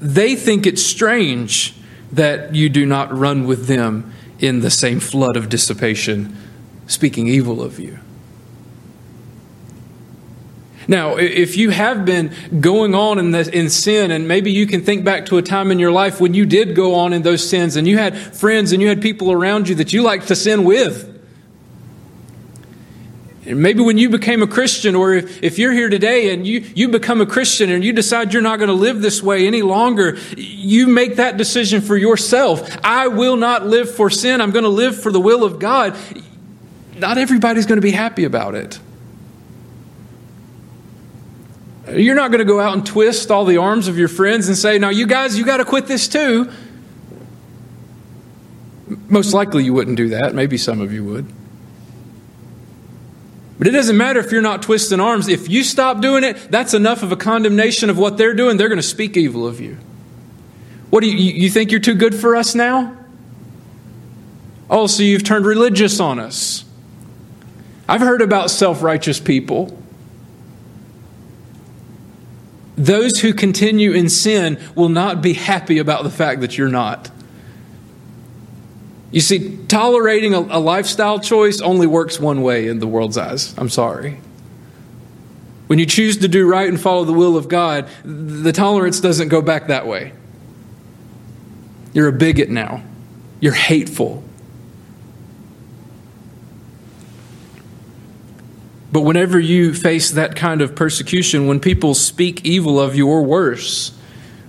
they 0.01 0.35
think 0.35 0.65
it's 0.65 0.83
strange 0.83 1.75
that 2.11 2.55
you 2.55 2.69
do 2.69 2.85
not 2.85 3.15
run 3.15 3.45
with 3.45 3.67
them 3.67 4.11
in 4.39 4.61
the 4.61 4.71
same 4.71 4.99
flood 4.99 5.37
of 5.37 5.47
dissipation, 5.47 6.35
speaking 6.87 7.27
evil 7.27 7.61
of 7.61 7.79
you. 7.79 7.99
Now, 10.87 11.15
if 11.15 11.55
you 11.55 11.69
have 11.69 12.05
been 12.05 12.33
going 12.59 12.95
on 12.95 13.19
in, 13.19 13.33
in 13.33 13.69
sin, 13.69 14.09
and 14.09 14.27
maybe 14.27 14.51
you 14.51 14.65
can 14.65 14.81
think 14.81 15.05
back 15.05 15.27
to 15.27 15.37
a 15.37 15.41
time 15.41 15.71
in 15.71 15.77
your 15.77 15.91
life 15.91 16.19
when 16.19 16.33
you 16.33 16.45
did 16.45 16.75
go 16.75 16.95
on 16.95 17.13
in 17.13 17.21
those 17.21 17.47
sins, 17.47 17.75
and 17.75 17.87
you 17.87 17.97
had 17.99 18.17
friends 18.17 18.71
and 18.71 18.81
you 18.81 18.89
had 18.89 19.01
people 19.01 19.31
around 19.31 19.69
you 19.69 19.75
that 19.75 19.93
you 19.93 20.01
liked 20.01 20.27
to 20.29 20.35
sin 20.35 20.63
with. 20.63 21.10
Maybe 23.43 23.81
when 23.81 23.97
you 23.97 24.09
became 24.09 24.43
a 24.43 24.47
Christian, 24.47 24.93
or 24.93 25.15
if, 25.15 25.41
if 25.41 25.57
you're 25.57 25.71
here 25.71 25.89
today 25.89 26.31
and 26.31 26.45
you, 26.45 26.59
you 26.75 26.89
become 26.89 27.21
a 27.21 27.25
Christian 27.25 27.71
and 27.71 27.83
you 27.83 27.91
decide 27.91 28.33
you're 28.33 28.41
not 28.43 28.57
going 28.57 28.67
to 28.67 28.75
live 28.75 29.01
this 29.01 29.23
way 29.23 29.47
any 29.47 29.63
longer, 29.63 30.17
you 30.37 30.85
make 30.87 31.15
that 31.15 31.37
decision 31.37 31.81
for 31.81 31.97
yourself. 31.97 32.77
I 32.83 33.07
will 33.07 33.37
not 33.37 33.65
live 33.65 33.89
for 33.89 34.11
sin. 34.11 34.41
I'm 34.41 34.51
going 34.51 34.63
to 34.63 34.69
live 34.69 35.01
for 35.01 35.11
the 35.11 35.19
will 35.19 35.43
of 35.43 35.57
God. 35.57 35.97
Not 36.95 37.17
everybody's 37.17 37.65
going 37.65 37.77
to 37.77 37.81
be 37.81 37.91
happy 37.91 38.25
about 38.25 38.53
it. 38.53 38.79
You're 41.89 42.15
not 42.15 42.29
going 42.29 42.39
to 42.39 42.45
go 42.45 42.59
out 42.59 42.75
and 42.75 42.85
twist 42.85 43.31
all 43.31 43.45
the 43.45 43.57
arms 43.57 43.87
of 43.87 43.97
your 43.97 44.07
friends 44.07 44.49
and 44.49 44.55
say, 44.55 44.77
now, 44.77 44.89
you 44.89 45.07
guys, 45.07 45.35
you 45.35 45.43
got 45.43 45.57
to 45.57 45.65
quit 45.65 45.87
this 45.87 46.07
too. 46.07 46.51
Most 49.07 49.33
likely 49.33 49.63
you 49.63 49.73
wouldn't 49.73 49.97
do 49.97 50.09
that. 50.09 50.35
Maybe 50.35 50.59
some 50.59 50.79
of 50.79 50.93
you 50.93 51.03
would. 51.05 51.40
But 53.61 53.67
it 53.67 53.73
doesn't 53.73 53.95
matter 53.95 54.19
if 54.19 54.31
you're 54.31 54.41
not 54.41 54.63
twisting 54.63 54.99
arms. 54.99 55.27
If 55.27 55.47
you 55.47 55.63
stop 55.63 56.01
doing 56.01 56.23
it, 56.23 56.49
that's 56.49 56.73
enough 56.73 57.03
of 57.03 57.11
a 57.11 57.15
condemnation 57.15 57.91
of 57.91 57.97
what 57.99 58.17
they're 58.17 58.33
doing. 58.33 58.57
They're 58.57 58.69
going 58.69 58.77
to 58.77 58.81
speak 58.81 59.15
evil 59.15 59.45
of 59.45 59.61
you. 59.61 59.77
What 60.89 61.01
do 61.01 61.07
you, 61.07 61.31
you 61.31 61.47
think 61.47 61.69
you're 61.69 61.79
too 61.79 61.93
good 61.93 62.15
for 62.15 62.35
us 62.35 62.55
now? 62.55 62.97
Oh, 64.67 64.87
so 64.87 65.03
you've 65.03 65.23
turned 65.23 65.45
religious 65.45 65.99
on 65.99 66.17
us. 66.17 66.65
I've 67.87 68.01
heard 68.01 68.23
about 68.23 68.49
self 68.49 68.81
righteous 68.81 69.19
people 69.19 69.77
those 72.75 73.19
who 73.19 73.31
continue 73.31 73.91
in 73.91 74.09
sin 74.09 74.59
will 74.73 74.89
not 74.89 75.21
be 75.21 75.33
happy 75.33 75.77
about 75.77 76.03
the 76.03 76.09
fact 76.09 76.41
that 76.41 76.57
you're 76.57 76.67
not. 76.67 77.11
You 79.11 79.19
see, 79.19 79.57
tolerating 79.67 80.33
a, 80.33 80.39
a, 80.39 80.59
lifestyle 80.59 81.19
choice 81.19 81.59
only 81.59 81.85
works 81.85 82.19
one 82.19 82.41
way 82.41 82.67
in 82.67 82.79
the 82.79 82.87
world's 82.87 83.17
eyes. 83.17 83.53
I'm 83.57 83.67
sorry. 83.67 84.19
When 85.67 85.79
you 85.79 85.85
choose 85.85 86.17
to 86.17 86.27
do 86.27 86.47
right 86.47 86.67
and 86.67 86.79
follow 86.79 87.03
the 87.03 87.13
will 87.13 87.35
of 87.35 87.49
God, 87.49 87.89
the 88.03 88.53
tolerance 88.53 89.01
doesn't 89.01 89.27
go 89.27 89.41
back 89.41 89.67
that 89.67 89.85
way. 89.85 90.13
You're 91.93 92.07
a 92.07 92.13
bigot 92.13 92.49
now, 92.49 92.83
you're 93.41 93.53
hateful. 93.53 94.23
But 98.93 99.01
whenever 99.01 99.39
you 99.39 99.73
face 99.73 100.11
that 100.11 100.35
kind 100.35 100.61
of 100.61 100.75
persecution, 100.75 101.47
when 101.47 101.61
people 101.61 101.93
speak 101.93 102.45
evil 102.45 102.79
of 102.79 102.95
you 102.95 103.07
or 103.07 103.23
worse, 103.23 103.97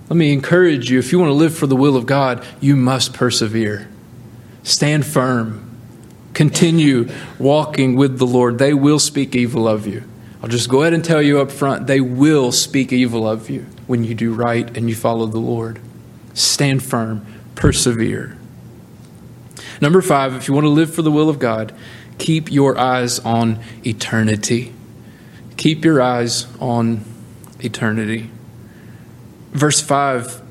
let 0.09 0.17
me 0.17 0.33
encourage 0.33 0.91
you 0.91 0.99
if 0.99 1.13
you 1.13 1.19
want 1.19 1.29
to 1.29 1.33
live 1.33 1.55
for 1.55 1.65
the 1.65 1.77
will 1.77 1.95
of 1.95 2.05
God, 2.05 2.45
you 2.59 2.75
must 2.75 3.13
persevere. 3.13 3.87
Stand 4.63 5.05
firm. 5.05 5.69
Continue 6.33 7.09
walking 7.37 7.95
with 7.95 8.17
the 8.17 8.25
Lord. 8.25 8.57
They 8.57 8.73
will 8.73 8.99
speak 8.99 9.35
evil 9.35 9.67
of 9.67 9.85
you. 9.85 10.03
I'll 10.41 10.49
just 10.49 10.69
go 10.69 10.81
ahead 10.81 10.93
and 10.93 11.05
tell 11.05 11.21
you 11.21 11.39
up 11.39 11.51
front 11.51 11.87
they 11.87 12.01
will 12.01 12.51
speak 12.51 12.91
evil 12.91 13.27
of 13.27 13.49
you 13.49 13.65
when 13.87 14.03
you 14.03 14.15
do 14.15 14.33
right 14.33 14.75
and 14.75 14.89
you 14.89 14.95
follow 14.95 15.25
the 15.25 15.39
Lord. 15.39 15.79
Stand 16.33 16.83
firm, 16.83 17.25
persevere. 17.55 18.37
Number 19.79 20.01
five, 20.01 20.35
if 20.35 20.47
you 20.47 20.53
want 20.53 20.65
to 20.65 20.69
live 20.69 20.93
for 20.93 21.01
the 21.01 21.11
will 21.11 21.29
of 21.29 21.39
God, 21.39 21.73
Keep 22.17 22.51
your 22.51 22.77
eyes 22.77 23.19
on 23.19 23.59
eternity. 23.85 24.73
Keep 25.57 25.83
your 25.83 26.01
eyes 26.01 26.47
on 26.59 27.03
eternity. 27.59 28.29
Verse 29.51 29.81
5, 29.81 30.41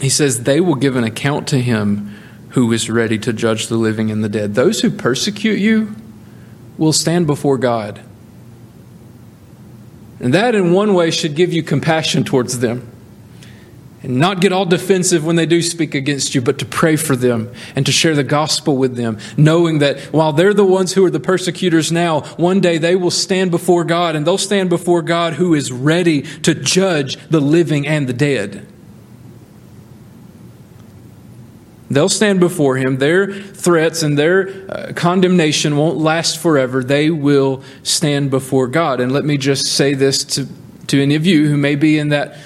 he 0.00 0.08
says, 0.08 0.44
They 0.44 0.60
will 0.60 0.74
give 0.74 0.96
an 0.96 1.04
account 1.04 1.48
to 1.48 1.60
him 1.60 2.14
who 2.58 2.72
is 2.72 2.90
ready 2.90 3.16
to 3.16 3.32
judge 3.32 3.68
the 3.68 3.76
living 3.76 4.10
and 4.10 4.24
the 4.24 4.28
dead. 4.28 4.56
Those 4.56 4.80
who 4.80 4.90
persecute 4.90 5.60
you 5.60 5.94
will 6.76 6.92
stand 6.92 7.24
before 7.24 7.56
God. 7.56 8.00
And 10.18 10.34
that, 10.34 10.56
in 10.56 10.72
one 10.72 10.92
way, 10.92 11.12
should 11.12 11.36
give 11.36 11.52
you 11.52 11.62
compassion 11.62 12.24
towards 12.24 12.58
them 12.58 12.90
and 14.02 14.18
not 14.18 14.40
get 14.40 14.52
all 14.52 14.64
defensive 14.64 15.24
when 15.24 15.36
they 15.36 15.46
do 15.46 15.62
speak 15.62 15.94
against 15.94 16.34
you, 16.34 16.40
but 16.40 16.58
to 16.58 16.64
pray 16.64 16.96
for 16.96 17.14
them 17.14 17.52
and 17.76 17.86
to 17.86 17.92
share 17.92 18.16
the 18.16 18.24
gospel 18.24 18.76
with 18.76 18.96
them, 18.96 19.18
knowing 19.36 19.78
that 19.78 20.00
while 20.12 20.32
they're 20.32 20.52
the 20.52 20.64
ones 20.64 20.94
who 20.94 21.04
are 21.04 21.10
the 21.10 21.20
persecutors 21.20 21.92
now, 21.92 22.22
one 22.38 22.60
day 22.60 22.76
they 22.76 22.96
will 22.96 23.12
stand 23.12 23.52
before 23.52 23.84
God 23.84 24.16
and 24.16 24.26
they'll 24.26 24.36
stand 24.36 24.68
before 24.68 25.02
God 25.02 25.34
who 25.34 25.54
is 25.54 25.70
ready 25.70 26.22
to 26.42 26.56
judge 26.56 27.18
the 27.28 27.40
living 27.40 27.86
and 27.86 28.08
the 28.08 28.12
dead. 28.12 28.66
They'll 31.90 32.08
stand 32.10 32.38
before 32.40 32.76
him. 32.76 32.98
Their 32.98 33.32
threats 33.32 34.02
and 34.02 34.18
their 34.18 34.70
uh, 34.70 34.92
condemnation 34.94 35.76
won't 35.76 35.96
last 35.96 36.38
forever. 36.38 36.84
They 36.84 37.08
will 37.10 37.62
stand 37.82 38.30
before 38.30 38.66
God. 38.66 39.00
And 39.00 39.10
let 39.10 39.24
me 39.24 39.38
just 39.38 39.66
say 39.66 39.94
this 39.94 40.22
to, 40.24 40.46
to 40.88 41.02
any 41.02 41.14
of 41.14 41.24
you 41.24 41.48
who 41.48 41.56
may 41.56 41.76
be 41.76 41.98
in 41.98 42.10
that 42.10 42.36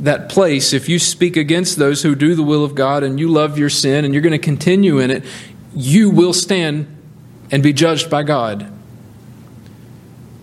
that 0.00 0.30
place, 0.30 0.72
if 0.72 0.88
you 0.88 0.98
speak 0.98 1.36
against 1.36 1.76
those 1.76 2.02
who 2.02 2.14
do 2.14 2.34
the 2.34 2.42
will 2.42 2.64
of 2.64 2.74
God 2.74 3.02
and 3.02 3.20
you 3.20 3.28
love 3.28 3.58
your 3.58 3.68
sin 3.68 4.04
and 4.04 4.14
you're 4.14 4.22
going 4.22 4.32
to 4.32 4.38
continue 4.38 4.98
in 4.98 5.10
it, 5.10 5.24
you 5.74 6.10
will 6.10 6.32
stand 6.32 6.86
and 7.50 7.62
be 7.62 7.72
judged 7.72 8.10
by 8.10 8.22
God. 8.22 8.72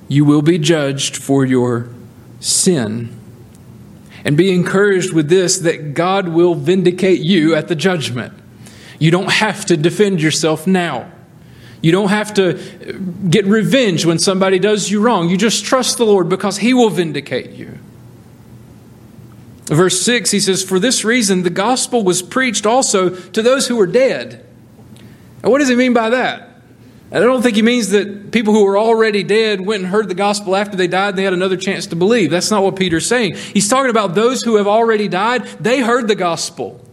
You 0.08 0.26
will 0.26 0.42
be 0.42 0.58
judged 0.58 1.18
for 1.18 1.44
your 1.46 1.90
sin. 2.40 3.14
And 4.24 4.38
be 4.38 4.54
encouraged 4.54 5.14
with 5.14 5.30
this 5.30 5.60
that 5.60 5.94
God 5.94 6.28
will 6.28 6.54
vindicate 6.54 7.22
you 7.22 7.56
at 7.56 7.68
the 7.68 7.76
judgment. 7.76 8.37
You 9.00 9.12
don't 9.12 9.32
have 9.32 9.66
to 9.66 9.78
defend 9.78 10.22
yourself 10.22 10.68
now. 10.68 11.12
You 11.82 11.92
don't 11.92 12.10
have 12.10 12.34
to 12.36 12.54
get 13.30 13.46
revenge 13.46 14.06
when 14.06 14.18
somebody 14.18 14.60
does 14.60 14.90
you 14.90 15.02
wrong. 15.02 15.30
You 15.30 15.38
just 15.38 15.64
trust 15.64 15.98
the 15.98 16.06
Lord 16.06 16.28
because 16.30 16.58
He 16.58 16.74
will 16.74 16.90
vindicate 16.90 17.52
you. 17.52 17.78
Verse 19.68 20.02
6, 20.02 20.32
he 20.32 20.40
says, 20.40 20.64
For 20.64 20.80
this 20.80 21.04
reason 21.04 21.44
the 21.44 21.50
gospel 21.50 22.04
was 22.04 22.22
preached 22.22 22.66
also 22.66 23.10
to 23.10 23.42
those 23.42 23.68
who 23.68 23.76
were 23.76 23.88
dead. 23.88 24.46
And 25.44 25.52
what 25.52 25.60
does 25.60 25.68
he 25.68 25.76
mean 25.76 25.94
by 25.94 26.10
that? 26.12 26.48
I 27.12 27.20
don't 27.20 27.42
think 27.42 27.56
he 27.56 27.62
means 27.62 27.90
that 27.90 28.32
people 28.32 28.54
who 28.54 28.66
were 28.66 28.78
already 28.78 29.24
dead 29.24 29.62
went 29.62 29.84
and 29.84 29.92
heard 29.92 30.10
the 30.10 30.16
gospel 30.16 30.56
after 30.56 30.76
they 30.76 30.88
died 30.88 31.10
and 31.10 31.18
they 31.18 31.24
had 31.24 31.34
another 31.34 31.58
chance 31.58 31.88
to 31.88 31.96
believe. 31.96 32.32
That's 32.32 32.52
not 32.52 32.64
what 32.64 32.76
Peter's 32.76 33.08
saying. 33.08 33.36
He's 33.36 33.70
talking 33.70 33.90
about 33.90 34.16
those 34.16 34.42
who 34.42 34.56
have 34.56 34.68
already 34.68 35.08
died, 35.08 35.46
they 35.60 35.82
heard 35.82 36.08
the 36.08 36.16
gospel. 36.16 36.87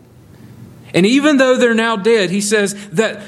And 0.94 1.04
even 1.04 1.37
though 1.37 1.57
they're 1.59 1.74
now 1.74 1.96
dead, 1.96 2.30
he 2.30 2.40
says 2.40 2.74
that 2.90 3.20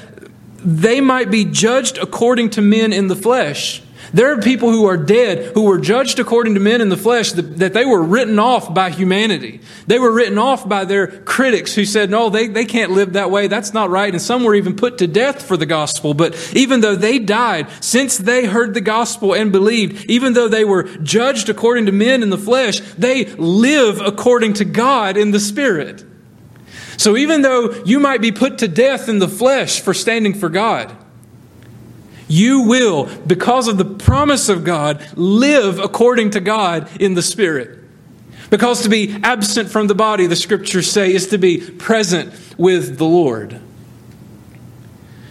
they 0.55 1.01
might 1.01 1.29
be 1.29 1.45
judged 1.45 1.97
according 1.97 2.51
to 2.51 2.61
men 2.61 2.93
in 2.93 3.07
the 3.07 3.15
flesh. 3.15 3.83
There 4.13 4.31
are 4.31 4.41
people 4.41 4.71
who 4.71 4.85
are 4.85 4.97
dead 4.97 5.53
who 5.53 5.63
were 5.63 5.77
judged 5.77 6.19
according 6.19 6.53
to 6.53 6.59
men 6.59 6.79
in 6.79 6.87
the 6.89 6.97
flesh 6.97 7.33
that, 7.33 7.73
they 7.73 7.83
were 7.83 8.01
written 8.01 8.39
off 8.39 8.73
by 8.73 8.89
humanity. 8.89 9.59
They 9.85 9.99
were 9.99 10.11
written 10.11 10.37
off 10.37 10.67
by 10.67 10.85
their 10.85 11.07
critics 11.07 11.75
who 11.75 11.83
said, 11.83 12.09
no, 12.09 12.29
they, 12.29 12.47
they 12.47 12.65
can't 12.65 12.91
live 12.91 13.13
that 13.13 13.31
way. 13.31 13.47
That's 13.47 13.73
not 13.73 13.89
right. 13.89 14.11
And 14.11 14.21
some 14.21 14.43
were 14.43 14.55
even 14.55 14.75
put 14.75 14.99
to 14.99 15.07
death 15.07 15.43
for 15.43 15.57
the 15.57 15.65
gospel. 15.65 16.13
But 16.13 16.53
even 16.55 16.79
though 16.79 16.95
they 16.95 17.19
died, 17.19 17.67
since 17.81 18.17
they 18.17 18.45
heard 18.45 18.73
the 18.73 18.81
gospel 18.81 19.35
and 19.35 19.51
believed, 19.51 20.09
even 20.09 20.33
though 20.33 20.47
they 20.47 20.63
were 20.63 20.83
judged 20.83 21.49
according 21.49 21.87
to 21.87 21.91
men 21.91 22.23
in 22.23 22.29
the 22.29 22.37
flesh, 22.37 22.79
they 22.97 23.25
live 23.25 23.99
according 23.99 24.53
to 24.53 24.65
God 24.65 25.17
in 25.17 25.31
the 25.31 25.39
spirit. 25.39 26.05
So 26.97 27.15
even 27.15 27.41
though 27.41 27.71
you 27.85 27.99
might 27.99 28.21
be 28.21 28.31
put 28.31 28.57
to 28.59 28.67
death 28.67 29.07
in 29.09 29.19
the 29.19 29.27
flesh 29.27 29.81
for 29.81 29.93
standing 29.93 30.33
for 30.33 30.49
God, 30.49 30.95
you 32.27 32.63
will, 32.63 33.05
because 33.25 33.67
of 33.67 33.77
the 33.77 33.85
promise 33.85 34.49
of 34.49 34.63
God, 34.63 35.05
live 35.15 35.79
according 35.79 36.31
to 36.31 36.39
God 36.41 36.89
in 36.99 37.13
the 37.13 37.21
Spirit. 37.21 37.79
Because 38.49 38.83
to 38.83 38.89
be 38.89 39.17
absent 39.23 39.69
from 39.69 39.87
the 39.87 39.95
body, 39.95 40.25
the 40.25 40.35
scriptures 40.35 40.89
say, 40.91 41.13
is 41.13 41.27
to 41.27 41.37
be 41.37 41.59
present 41.59 42.33
with 42.57 42.97
the 42.97 43.05
Lord. 43.05 43.59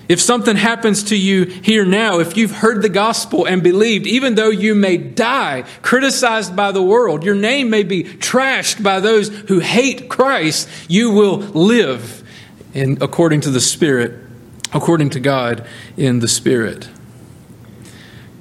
If 0.09 0.21
something 0.21 0.57
happens 0.57 1.05
to 1.05 1.17
you 1.17 1.45
here 1.45 1.85
now, 1.85 2.21
if 2.21 2.37
you've 2.37 2.53
heard 2.53 2.83
the 2.83 2.89
gospel 2.89 3.45
and 3.45 3.63
believed, 3.63 4.07
even 4.07 4.37
though 4.37 4.51
you 4.51 4.75
may 4.75 4.97
die, 4.97 5.65
criticized 5.83 6.55
by 6.55 6.73
the 6.73 6.83
world, 6.83 7.25
your 7.25 7.35
name 7.35 7.71
may 7.71 7.83
be 7.83 8.05
trashed 8.05 8.83
by 8.83 9.01
those 9.01 9.29
who 9.49 9.59
hate 9.59 10.09
Christ, 10.09 10.69
you 10.89 11.11
will 11.11 11.39
live 11.39 12.23
in, 12.73 12.99
according 13.01 13.41
to 13.43 13.51
the 13.51 13.61
Spirit 13.61 14.27
according 14.73 15.11
to 15.11 15.21
God 15.21 15.67
in 15.97 16.21
the 16.21 16.29
Spirit. 16.29 16.89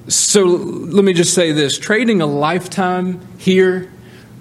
So 0.07 0.43
let 0.43 1.03
me 1.03 1.13
just 1.13 1.33
say 1.33 1.51
this 1.51 1.79
trading 1.79 2.21
a 2.21 2.25
lifetime 2.25 3.25
here 3.37 3.91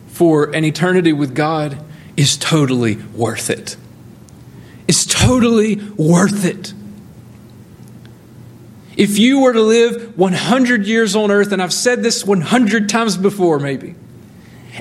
for 0.08 0.54
an 0.54 0.64
eternity 0.64 1.12
with 1.12 1.34
God 1.34 1.82
is 2.16 2.36
totally 2.36 2.96
worth 2.96 3.50
it. 3.50 3.76
It's 4.86 5.06
totally 5.06 5.76
worth 5.96 6.44
it. 6.44 6.74
If 8.96 9.18
you 9.18 9.40
were 9.40 9.52
to 9.52 9.62
live 9.62 10.16
100 10.18 10.86
years 10.86 11.16
on 11.16 11.30
earth, 11.30 11.52
and 11.52 11.62
I've 11.62 11.72
said 11.72 12.02
this 12.02 12.24
100 12.24 12.88
times 12.88 13.16
before, 13.16 13.58
maybe, 13.58 13.94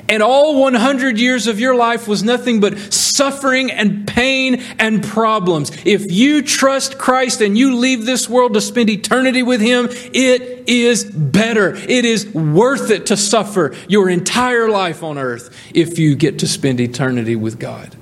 and 0.08 0.22
all 0.22 0.60
100 0.60 1.18
years 1.18 1.46
of 1.46 1.60
your 1.60 1.74
life 1.74 2.08
was 2.08 2.22
nothing 2.22 2.60
but 2.60 2.92
suffering 2.92 3.70
and 3.70 4.06
pain 4.06 4.56
and 4.78 5.04
problems. 5.04 5.70
If 5.84 6.10
you 6.10 6.42
trust 6.42 6.98
Christ 6.98 7.40
and 7.40 7.56
you 7.56 7.76
leave 7.76 8.04
this 8.04 8.28
world 8.28 8.54
to 8.54 8.60
spend 8.60 8.90
eternity 8.90 9.42
with 9.42 9.60
Him, 9.60 9.88
it 9.90 10.68
is 10.68 11.04
better. 11.04 11.74
It 11.74 12.04
is 12.04 12.26
worth 12.34 12.90
it 12.90 13.06
to 13.06 13.16
suffer 13.16 13.74
your 13.88 14.08
entire 14.08 14.68
life 14.68 15.02
on 15.02 15.16
earth 15.18 15.56
if 15.74 15.98
you 15.98 16.16
get 16.16 16.40
to 16.40 16.48
spend 16.48 16.80
eternity 16.80 17.36
with 17.36 17.58
God. 17.58 17.96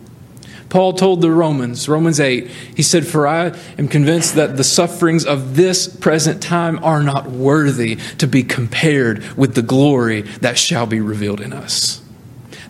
Paul 0.73 0.95
told 0.95 1.21
the 1.21 1.31
Romans, 1.31 1.87
Romans 1.87 2.19
8, 2.19 2.47
he 2.47 2.83
said, 2.83 3.07
For 3.07 3.29
I 3.29 3.49
am 3.77 3.89
convinced 3.89 4.37
that 4.37 4.57
the 4.57 4.65
sufferings 4.65 5.27
of 5.27 5.55
this 5.55 5.87
present 5.87 6.43
time 6.43 6.83
are 6.83 7.03
not 7.03 7.31
worthy 7.31 7.97
to 8.17 8.27
be 8.27 8.43
compared 8.43 9.23
with 9.37 9.55
the 9.55 9.61
glory 9.61 10.23
that 10.41 10.57
shall 10.57 10.87
be 10.87 10.99
revealed 10.99 11.43
in 11.43 11.53
us. 11.53 12.01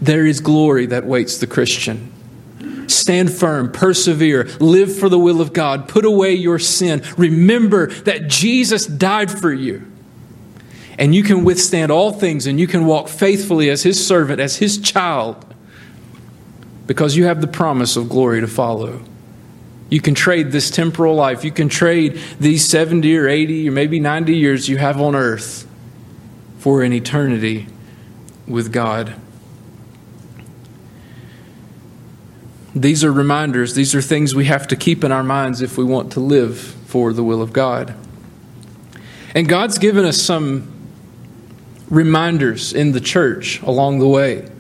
There 0.01 0.27
is 0.27 0.41
glory 0.41 0.87
that 0.87 1.07
waits 1.07 1.39
the 1.39 1.47
Christian. 1.47 2.11
Stand 2.89 3.33
firm, 3.33 3.71
persevere, 3.71 4.49
live 4.59 4.99
for 4.99 5.09
the 5.09 5.17
will 5.17 5.41
of 5.41 5.53
God, 5.53 5.89
put 5.89 6.05
away 6.05 6.33
your 6.33 6.59
sin. 6.59 7.05
Remember 7.17 7.87
that 7.87 8.27
Jesus 8.27 8.85
died 8.85 9.31
for 9.31 9.53
you. 9.53 9.89
And 10.99 11.15
you 11.15 11.23
can 11.23 11.45
withstand 11.45 11.93
all 11.93 12.11
things 12.11 12.49
and 12.49 12.59
you 12.59 12.67
can 12.67 12.85
walk 12.85 13.07
faithfully 13.07 13.71
as 13.71 13.85
his 13.85 14.05
servant, 14.05 14.41
as 14.41 14.57
his 14.57 14.79
child 14.79 15.52
because 16.93 17.17
you 17.17 17.25
have 17.25 17.41
the 17.41 17.47
promise 17.47 17.97
of 17.97 18.07
glory 18.07 18.43
to 18.43 18.47
follow. 18.47 19.01
You 19.89 20.03
can 20.03 20.15
trade 20.15 20.53
this 20.53 20.71
temporal 20.71 21.15
life. 21.15 21.43
You 21.43 21.51
can 21.51 21.71
trade 21.71 22.21
these 22.39 22.69
70 22.69 23.17
or 23.17 23.29
80 23.29 23.67
or 23.71 23.73
maybe 23.73 23.99
90 23.99 24.37
years 24.37 24.69
you 24.69 24.77
have 24.77 25.01
on 25.01 25.15
earth 25.15 25.67
for 26.59 26.83
an 26.83 26.93
eternity 26.93 27.67
with 28.47 28.75
God. 28.75 29.15
These 32.75 33.05
are 33.05 33.11
reminders, 33.11 33.75
these 33.75 33.95
are 33.95 34.03
things 34.03 34.35
we 34.35 34.45
have 34.45 34.69
to 34.69 34.77
keep 34.77 35.03
in 35.03 35.13
our 35.13 35.25
minds 35.25 35.63
if 35.63 35.79
we 35.79 35.85
want 35.85 36.13
to 36.13 36.21
live 36.21 36.59
for 36.61 37.15
the 37.15 37.25
will 37.25 37.41
of 37.41 37.55
God. 37.55 37.95
And 39.35 39.49
God's 39.49 39.79
given 39.79 40.05
us 40.05 40.21
some 40.21 40.71
reminders 41.89 42.75
in 42.75 42.93
the 42.93 43.01
church 43.01 43.63
along 43.63 44.01
the 44.01 44.09
way 44.09 44.52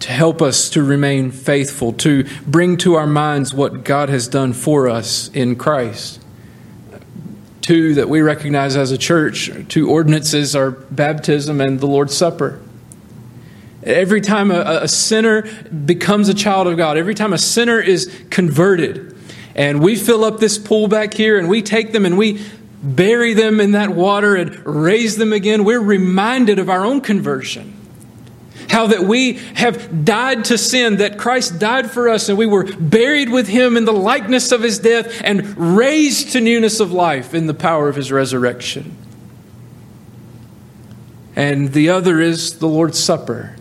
to 0.00 0.12
help 0.12 0.42
us 0.42 0.68
to 0.70 0.82
remain 0.82 1.30
faithful, 1.30 1.92
to 1.94 2.24
bring 2.46 2.76
to 2.78 2.94
our 2.94 3.06
minds 3.06 3.54
what 3.54 3.84
God 3.84 4.08
has 4.08 4.28
done 4.28 4.52
for 4.52 4.88
us 4.88 5.28
in 5.28 5.56
Christ. 5.56 6.22
Two 7.62 7.94
that 7.94 8.08
we 8.08 8.20
recognize 8.20 8.76
as 8.76 8.92
a 8.92 8.98
church, 8.98 9.50
two 9.68 9.90
ordinances 9.90 10.54
are 10.54 10.70
baptism 10.70 11.60
and 11.60 11.80
the 11.80 11.86
Lord's 11.86 12.16
Supper. 12.16 12.60
Every 13.82 14.20
time 14.20 14.50
a, 14.50 14.80
a 14.82 14.88
sinner 14.88 15.42
becomes 15.70 16.28
a 16.28 16.34
child 16.34 16.66
of 16.66 16.76
God, 16.76 16.96
every 16.96 17.14
time 17.14 17.32
a 17.32 17.38
sinner 17.38 17.80
is 17.80 18.12
converted, 18.30 19.16
and 19.54 19.80
we 19.80 19.96
fill 19.96 20.24
up 20.24 20.38
this 20.38 20.58
pool 20.58 20.86
back 20.86 21.14
here 21.14 21.38
and 21.38 21.48
we 21.48 21.62
take 21.62 21.92
them 21.92 22.04
and 22.04 22.18
we 22.18 22.44
bury 22.82 23.32
them 23.32 23.58
in 23.58 23.72
that 23.72 23.90
water 23.90 24.36
and 24.36 24.64
raise 24.66 25.16
them 25.16 25.32
again, 25.32 25.64
we're 25.64 25.80
reminded 25.80 26.58
of 26.58 26.68
our 26.68 26.84
own 26.84 27.00
conversion 27.00 27.75
how 28.68 28.88
that 28.88 29.02
we 29.04 29.34
have 29.54 30.04
died 30.04 30.44
to 30.46 30.58
sin, 30.58 30.96
that 30.96 31.18
Christ 31.18 31.58
died 31.58 31.90
for 31.90 32.08
us, 32.08 32.28
and 32.28 32.38
we 32.38 32.46
were 32.46 32.64
buried 32.64 33.30
with 33.30 33.48
him 33.48 33.76
in 33.76 33.84
the 33.84 33.92
likeness 33.92 34.52
of 34.52 34.62
his 34.62 34.78
death 34.78 35.20
and 35.24 35.76
raised 35.76 36.32
to 36.32 36.40
newness 36.40 36.80
of 36.80 36.92
life 36.92 37.34
in 37.34 37.46
the 37.46 37.54
power 37.54 37.88
of 37.88 37.96
his 37.96 38.12
resurrection. 38.12 38.96
And 41.34 41.72
the 41.72 41.90
other 41.90 42.20
is 42.20 42.58
the 42.58 42.68
Lord's 42.68 43.02
Supper. 43.02 43.56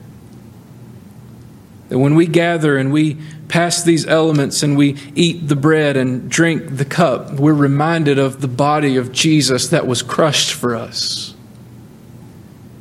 That 1.90 2.00
when 2.00 2.16
we 2.16 2.26
gather 2.26 2.78
and 2.78 2.92
we 2.92 3.18
pass 3.48 3.84
these 3.84 4.08
elements 4.08 4.64
and 4.64 4.78
we 4.78 4.98
eat 5.14 5.48
the 5.48 5.56
bread 5.56 5.98
and 5.98 6.30
drink 6.30 6.78
the 6.78 6.86
cup, 6.86 7.34
we're 7.34 7.54
reminded 7.54 8.18
of 8.18 8.42
the 8.42 8.48
body 8.48 8.98
of 8.98 9.12
Jesus 9.12 9.68
that 9.68 9.86
was 9.86 10.02
crushed 10.02 10.54
for 10.54 10.76
us 10.76 11.25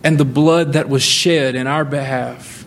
and 0.05 0.19
the 0.19 0.25
blood 0.25 0.75
that 0.75 0.89
was 0.89 1.03
shed 1.03 1.55
in 1.55 1.67
our 1.67 1.85
behalf. 1.85 2.65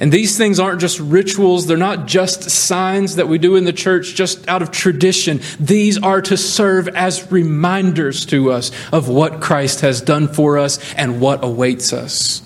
And 0.00 0.10
these 0.10 0.36
things 0.36 0.58
aren't 0.58 0.80
just 0.80 0.98
rituals, 0.98 1.66
they're 1.66 1.76
not 1.76 2.06
just 2.06 2.50
signs 2.50 3.16
that 3.16 3.28
we 3.28 3.38
do 3.38 3.56
in 3.56 3.64
the 3.64 3.72
church 3.72 4.14
just 4.14 4.48
out 4.48 4.62
of 4.62 4.70
tradition. 4.70 5.40
These 5.60 5.98
are 5.98 6.22
to 6.22 6.36
serve 6.36 6.88
as 6.88 7.30
reminders 7.30 8.24
to 8.26 8.50
us 8.50 8.70
of 8.92 9.08
what 9.08 9.40
Christ 9.40 9.80
has 9.82 10.00
done 10.00 10.28
for 10.28 10.58
us 10.58 10.94
and 10.94 11.20
what 11.20 11.44
awaits 11.44 11.92
us 11.92 12.42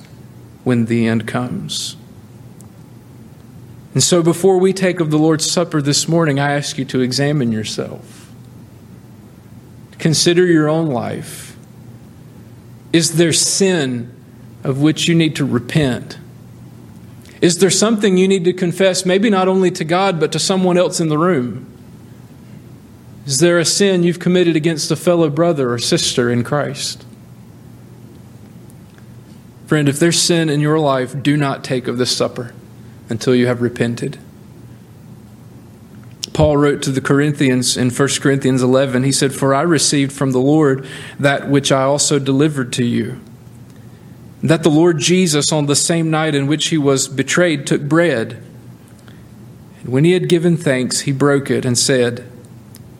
when 0.64 0.86
the 0.86 1.06
end 1.06 1.26
comes. 1.26 1.96
And 3.94 4.02
so, 4.02 4.22
before 4.22 4.58
we 4.58 4.74
take 4.74 5.00
of 5.00 5.10
the 5.10 5.18
Lord's 5.18 5.50
Supper 5.50 5.80
this 5.80 6.06
morning, 6.06 6.38
I 6.38 6.52
ask 6.52 6.76
you 6.76 6.84
to 6.86 7.00
examine 7.00 7.52
yourself. 7.52 8.30
Consider 9.98 10.44
your 10.44 10.68
own 10.68 10.88
life 10.88 11.55
is 12.96 13.16
there 13.16 13.30
sin 13.30 14.10
of 14.64 14.80
which 14.80 15.06
you 15.06 15.14
need 15.14 15.36
to 15.36 15.44
repent? 15.44 16.18
Is 17.42 17.58
there 17.58 17.68
something 17.68 18.16
you 18.16 18.26
need 18.26 18.46
to 18.46 18.54
confess, 18.54 19.04
maybe 19.04 19.28
not 19.28 19.48
only 19.48 19.70
to 19.72 19.84
God, 19.84 20.18
but 20.18 20.32
to 20.32 20.38
someone 20.38 20.78
else 20.78 20.98
in 20.98 21.10
the 21.10 21.18
room? 21.18 21.70
Is 23.26 23.38
there 23.40 23.58
a 23.58 23.66
sin 23.66 24.02
you've 24.02 24.18
committed 24.18 24.56
against 24.56 24.90
a 24.90 24.96
fellow 24.96 25.28
brother 25.28 25.70
or 25.70 25.78
sister 25.78 26.30
in 26.30 26.42
Christ? 26.42 27.04
Friend, 29.66 29.90
if 29.90 29.98
there's 29.98 30.18
sin 30.18 30.48
in 30.48 30.60
your 30.60 30.78
life, 30.78 31.22
do 31.22 31.36
not 31.36 31.62
take 31.62 31.88
of 31.88 31.98
this 31.98 32.16
supper 32.16 32.54
until 33.10 33.34
you 33.34 33.46
have 33.46 33.60
repented. 33.60 34.18
Paul 36.36 36.58
wrote 36.58 36.82
to 36.82 36.90
the 36.90 37.00
Corinthians 37.00 37.78
in 37.78 37.88
1 37.88 38.08
Corinthians 38.20 38.62
11, 38.62 39.04
he 39.04 39.10
said, 39.10 39.32
For 39.32 39.54
I 39.54 39.62
received 39.62 40.12
from 40.12 40.32
the 40.32 40.38
Lord 40.38 40.86
that 41.18 41.48
which 41.48 41.72
I 41.72 41.84
also 41.84 42.18
delivered 42.18 42.74
to 42.74 42.84
you. 42.84 43.18
That 44.42 44.62
the 44.62 44.68
Lord 44.68 44.98
Jesus, 44.98 45.50
on 45.50 45.64
the 45.64 45.74
same 45.74 46.10
night 46.10 46.34
in 46.34 46.46
which 46.46 46.66
he 46.66 46.76
was 46.76 47.08
betrayed, 47.08 47.66
took 47.66 47.80
bread. 47.80 48.42
And 49.80 49.88
when 49.88 50.04
he 50.04 50.12
had 50.12 50.28
given 50.28 50.58
thanks, 50.58 51.00
he 51.00 51.10
broke 51.10 51.50
it 51.50 51.64
and 51.64 51.78
said, 51.78 52.30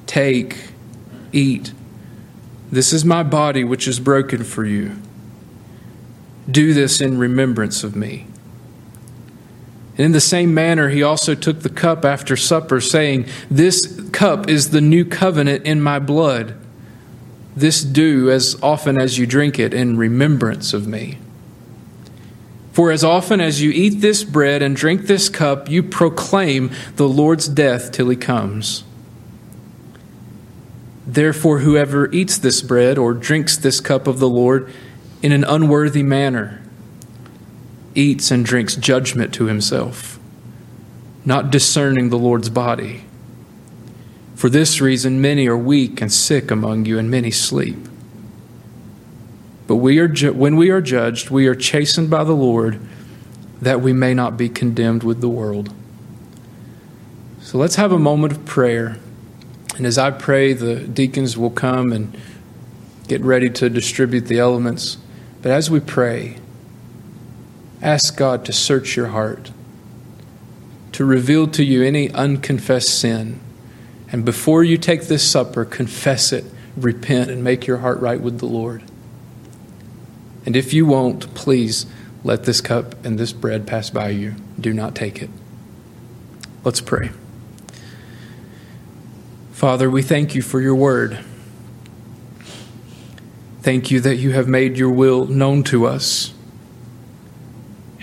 Take, 0.07 0.70
eat. 1.31 1.75
This 2.72 2.90
is 2.90 3.05
my 3.05 3.22
body, 3.22 3.64
which 3.64 3.87
is 3.87 4.01
broken 4.01 4.44
for 4.44 4.64
you. 4.64 4.96
Do 6.51 6.72
this 6.72 7.03
in 7.03 7.18
remembrance 7.18 7.85
of 7.85 7.94
me. 7.94 8.29
And 9.96 10.06
in 10.06 10.12
the 10.12 10.20
same 10.20 10.52
manner, 10.52 10.90
he 10.90 11.02
also 11.02 11.35
took 11.35 11.61
the 11.61 11.70
cup 11.70 12.04
after 12.04 12.37
supper, 12.37 12.80
saying, 12.80 13.26
This 13.50 14.11
cup 14.11 14.48
is 14.48 14.70
the 14.70 14.80
new 14.80 15.04
covenant 15.04 15.64
in 15.64 15.80
my 15.80 15.98
blood. 15.98 16.54
This 17.56 17.82
do 17.82 18.30
as 18.30 18.61
often 18.62 19.00
as 19.00 19.16
you 19.16 19.26
drink 19.26 19.59
it 19.59 19.72
in 19.72 19.96
remembrance 19.96 20.74
of 20.74 20.87
me. 20.87 21.18
For 22.72 22.90
as 22.90 23.02
often 23.02 23.40
as 23.40 23.62
you 23.62 23.70
eat 23.70 24.02
this 24.02 24.22
bread 24.22 24.61
and 24.61 24.76
drink 24.76 25.06
this 25.06 25.30
cup, 25.30 25.70
you 25.70 25.82
proclaim 25.82 26.70
the 26.96 27.09
Lord's 27.09 27.48
death 27.48 27.90
till 27.90 28.11
he 28.11 28.16
comes. 28.16 28.85
Therefore, 31.06 31.61
whoever 31.61 32.12
eats 32.12 32.37
this 32.37 32.61
bread 32.61 32.98
or 32.98 33.14
drinks 33.14 33.56
this 33.56 33.80
cup 33.80 34.06
of 34.06 34.18
the 34.18 34.28
Lord 34.28 34.70
in 35.22 35.32
an 35.32 35.44
unworthy 35.44 36.02
manner, 36.02 36.62
eats 37.96 38.30
and 38.30 38.44
drinks 38.44 38.76
judgment 38.76 39.35
to 39.35 39.46
himself, 39.46 40.18
not 41.24 41.50
discerning 41.50 42.11
the 42.11 42.18
Lord's 42.18 42.50
body. 42.50 43.04
For 44.35 44.50
this 44.50 44.80
reason, 44.80 45.20
many 45.20 45.48
are 45.48 45.56
weak 45.56 46.00
and 46.00 46.12
sick 46.12 46.50
among 46.50 46.85
you, 46.85 46.99
and 46.99 47.11
many 47.11 47.30
sleep. 47.30 47.88
But 49.66 49.76
we 49.76 49.99
are 49.99 50.09
ju- 50.09 50.32
when 50.32 50.57
we 50.57 50.70
are 50.70 50.80
judged, 50.80 51.30
we 51.30 51.47
are 51.47 51.55
chastened 51.55 52.11
by 52.11 52.22
the 52.22 52.36
Lord, 52.36 52.78
that 53.61 53.80
we 53.80 53.92
may 53.92 54.14
not 54.14 54.36
be 54.36 54.49
condemned 54.49 55.03
with 55.03 55.20
the 55.20 55.28
world. 55.28 55.72
So 57.40 57.59
let's 57.59 57.76
have 57.76 57.92
a 57.92 57.99
moment 57.99 58.32
of 58.32 58.44
prayer. 58.44 58.99
And 59.76 59.86
as 59.86 59.99
I 59.99 60.11
pray, 60.11 60.53
the 60.53 60.76
deacons 60.80 61.36
will 61.36 61.51
come 61.51 61.92
and 61.92 62.16
get 63.09 63.20
ready 63.22 63.49
to 63.51 63.70
distribute 63.70 64.26
the 64.26 64.38
elements. 64.38 64.99
But 65.42 65.53
as 65.53 65.70
we 65.70 65.80
pray, 65.80 66.38
Ask 67.87 68.16
God 68.16 68.45
to 68.47 68.53
search 68.53 68.97
your 68.97 69.07
heart, 69.07 69.53
to 70.91 71.05
reveal 71.05 71.47
to 71.47 71.62
you 71.64 71.84
any 71.84 72.11
unconfessed 72.11 72.99
sin, 72.99 73.39
And 74.12 74.24
before 74.24 74.62
you 74.62 74.78
take 74.78 75.03
this 75.03 75.28
supper, 75.28 75.64
confess 75.64 76.32
it, 76.32 76.45
repent, 76.76 77.30
and 77.30 77.43
make 77.43 77.66
your 77.66 77.78
heart 77.78 78.01
right 78.01 78.20
with 78.20 78.39
the 78.39 78.47
Lord. 78.47 78.82
And 80.45 80.55
if 80.55 80.72
you 80.72 80.87
won't, 80.87 81.34
please 81.34 81.87
let 82.22 82.45
this 82.45 82.61
cup 82.61 83.05
and 83.05 83.18
this 83.18 83.32
bread 83.32 83.66
pass 83.66 83.91
by 83.91 84.11
you. 84.11 84.37
Do 84.61 84.72
not 84.72 84.95
take 84.95 85.22
it. 85.22 85.30
Let's 86.64 86.80
pray. 86.80 87.11
Father, 89.53 89.91
we 89.91 90.03
thank 90.03 90.34
you 90.34 90.43
for 90.43 90.61
your 90.61 90.74
word. 90.74 91.18
Thank 93.62 93.91
you 93.91 94.01
that 94.01 94.16
you 94.16 94.32
have 94.32 94.47
made 94.47 94.76
your 94.76 94.91
will 94.91 95.26
known 95.26 95.64
to 95.64 95.87
us, 95.87 96.32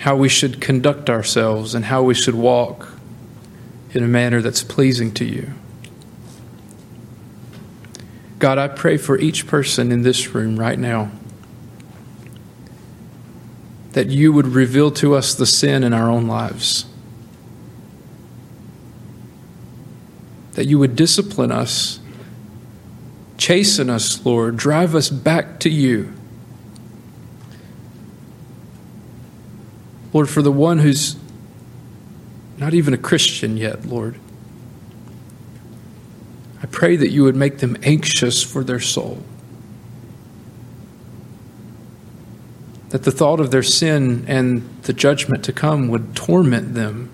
how 0.04 0.14
we 0.14 0.28
should 0.28 0.60
conduct 0.60 1.08
ourselves 1.08 1.74
and 1.74 1.86
how 1.86 2.02
we 2.02 2.12
should 2.12 2.34
walk 2.34 2.92
in 3.94 4.04
a 4.04 4.06
manner 4.06 4.42
that's 4.42 4.62
pleasing 4.62 5.10
to 5.10 5.24
you. 5.24 5.50
God, 8.38 8.58
I 8.58 8.68
pray 8.68 8.98
for 8.98 9.18
each 9.18 9.46
person 9.46 9.90
in 9.90 10.02
this 10.02 10.34
room 10.34 10.60
right 10.60 10.78
now 10.78 11.10
that 13.92 14.08
you 14.08 14.30
would 14.30 14.48
reveal 14.48 14.90
to 14.90 15.14
us 15.14 15.34
the 15.34 15.46
sin 15.46 15.82
in 15.82 15.94
our 15.94 16.10
own 16.10 16.26
lives. 16.26 16.84
That 20.52 20.66
you 20.66 20.78
would 20.78 20.96
discipline 20.96 21.50
us, 21.50 21.98
chasten 23.38 23.88
us, 23.88 24.22
Lord, 24.26 24.58
drive 24.58 24.94
us 24.94 25.08
back 25.08 25.60
to 25.60 25.70
you. 25.70 26.12
Lord, 30.14 30.30
for 30.30 30.40
the 30.40 30.52
one 30.52 30.78
who's 30.78 31.16
not 32.56 32.72
even 32.72 32.94
a 32.94 32.98
Christian 32.98 33.58
yet, 33.58 33.84
Lord, 33.84 34.18
I 36.62 36.66
pray 36.66 36.96
that 36.96 37.10
you 37.10 37.24
would 37.24 37.36
make 37.36 37.58
them 37.58 37.76
anxious 37.82 38.42
for 38.42 38.64
their 38.64 38.80
soul. 38.80 39.22
that 42.94 43.02
the 43.02 43.10
thought 43.10 43.40
of 43.40 43.50
their 43.50 43.60
sin 43.60 44.24
and 44.28 44.62
the 44.82 44.92
judgment 44.92 45.42
to 45.42 45.52
come 45.52 45.88
would 45.88 46.14
torment 46.14 46.74
them. 46.74 47.10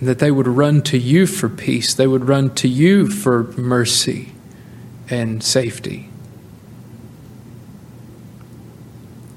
And 0.00 0.08
that 0.08 0.18
they 0.18 0.32
would 0.32 0.48
run 0.48 0.82
to 0.82 0.98
you 0.98 1.24
for 1.28 1.48
peace. 1.48 1.94
They 1.94 2.08
would 2.08 2.26
run 2.26 2.52
to 2.56 2.66
you 2.66 3.08
for 3.08 3.44
mercy 3.52 4.32
and 5.08 5.40
safety. 5.40 6.08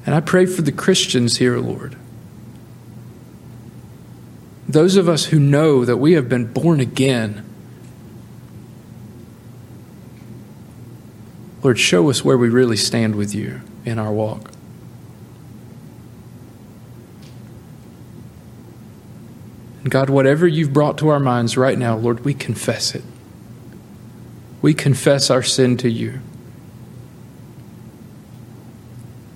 And 0.10 0.16
I 0.16 0.22
pray 0.22 0.48
for 0.48 0.64
the 0.64 0.72
Christians 0.72 1.38
here, 1.38 1.60
Lord. 1.60 1.96
Those 4.68 4.96
of 4.96 5.08
us 5.08 5.26
who 5.26 5.40
know 5.40 5.86
that 5.86 5.98
we 5.98 6.14
have 6.14 6.28
been 6.28 6.52
born 6.52 6.80
again. 6.80 7.46
Lord, 11.62 11.78
show 11.78 12.10
us 12.10 12.26
where 12.26 12.40
we 12.40 12.50
really 12.50 12.76
stand 12.76 13.14
with 13.14 13.36
you 13.36 13.62
in 13.86 14.00
our 14.00 14.12
walk. 14.12 14.50
And 19.84 19.92
God, 19.92 20.10
whatever 20.10 20.48
you've 20.48 20.74
brought 20.74 20.98
to 20.98 21.10
our 21.10 21.20
minds 21.20 21.56
right 21.56 21.78
now, 21.78 21.96
Lord, 21.96 22.26
we 22.26 22.34
confess 22.34 22.96
it. 22.96 23.04
We 24.64 24.74
confess 24.74 25.30
our 25.30 25.44
sin 25.44 25.78
to 25.78 25.88
you. 25.88 26.20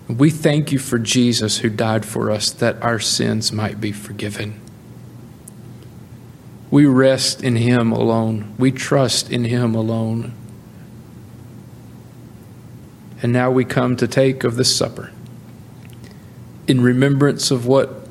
We 0.07 0.29
thank 0.29 0.71
you 0.71 0.79
for 0.79 0.99
Jesus 0.99 1.59
who 1.59 1.69
died 1.69 2.05
for 2.05 2.29
us 2.29 2.51
that 2.51 2.81
our 2.81 2.99
sins 2.99 3.51
might 3.51 3.79
be 3.79 3.91
forgiven. 3.91 4.59
We 6.69 6.85
rest 6.85 7.43
in 7.43 7.55
Him 7.55 7.91
alone. 7.91 8.53
We 8.57 8.71
trust 8.71 9.31
in 9.31 9.45
Him 9.45 9.75
alone. 9.75 10.33
And 13.21 13.31
now 13.31 13.49
we 13.51 13.63
come 13.63 13.95
to 13.97 14.07
take 14.07 14.43
of 14.43 14.55
this 14.55 14.75
supper 14.75 15.11
in 16.67 16.81
remembrance 16.81 17.51
of 17.51 17.65
what 17.65 18.07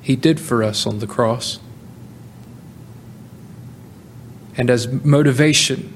He 0.00 0.16
did 0.16 0.40
for 0.40 0.62
us 0.62 0.86
on 0.86 0.98
the 0.98 1.06
cross 1.06 1.60
and 4.56 4.70
as 4.70 4.88
motivation 4.88 5.92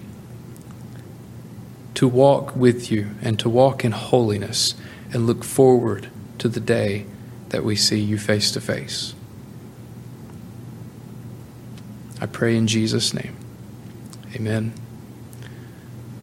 to 1.97 2.07
walk 2.07 2.55
with 2.55 2.90
you 2.92 3.09
and 3.22 3.38
to 3.40 3.49
walk 3.49 3.84
in 3.84 3.92
holiness 3.92 4.74
and 5.12 5.26
look 5.26 5.42
forward 5.42 6.11
to 6.38 6.49
the 6.49 6.61
day 6.61 7.07
that 7.49 7.64
we 7.64 7.74
see 7.74 7.99
you 7.99 8.18
face 8.18 8.51
to 8.51 8.61
face. 8.61 9.14
I 12.20 12.26
pray 12.26 12.55
in 12.57 12.66
Jesus' 12.66 13.14
name. 13.14 13.34
Amen. 14.34 14.74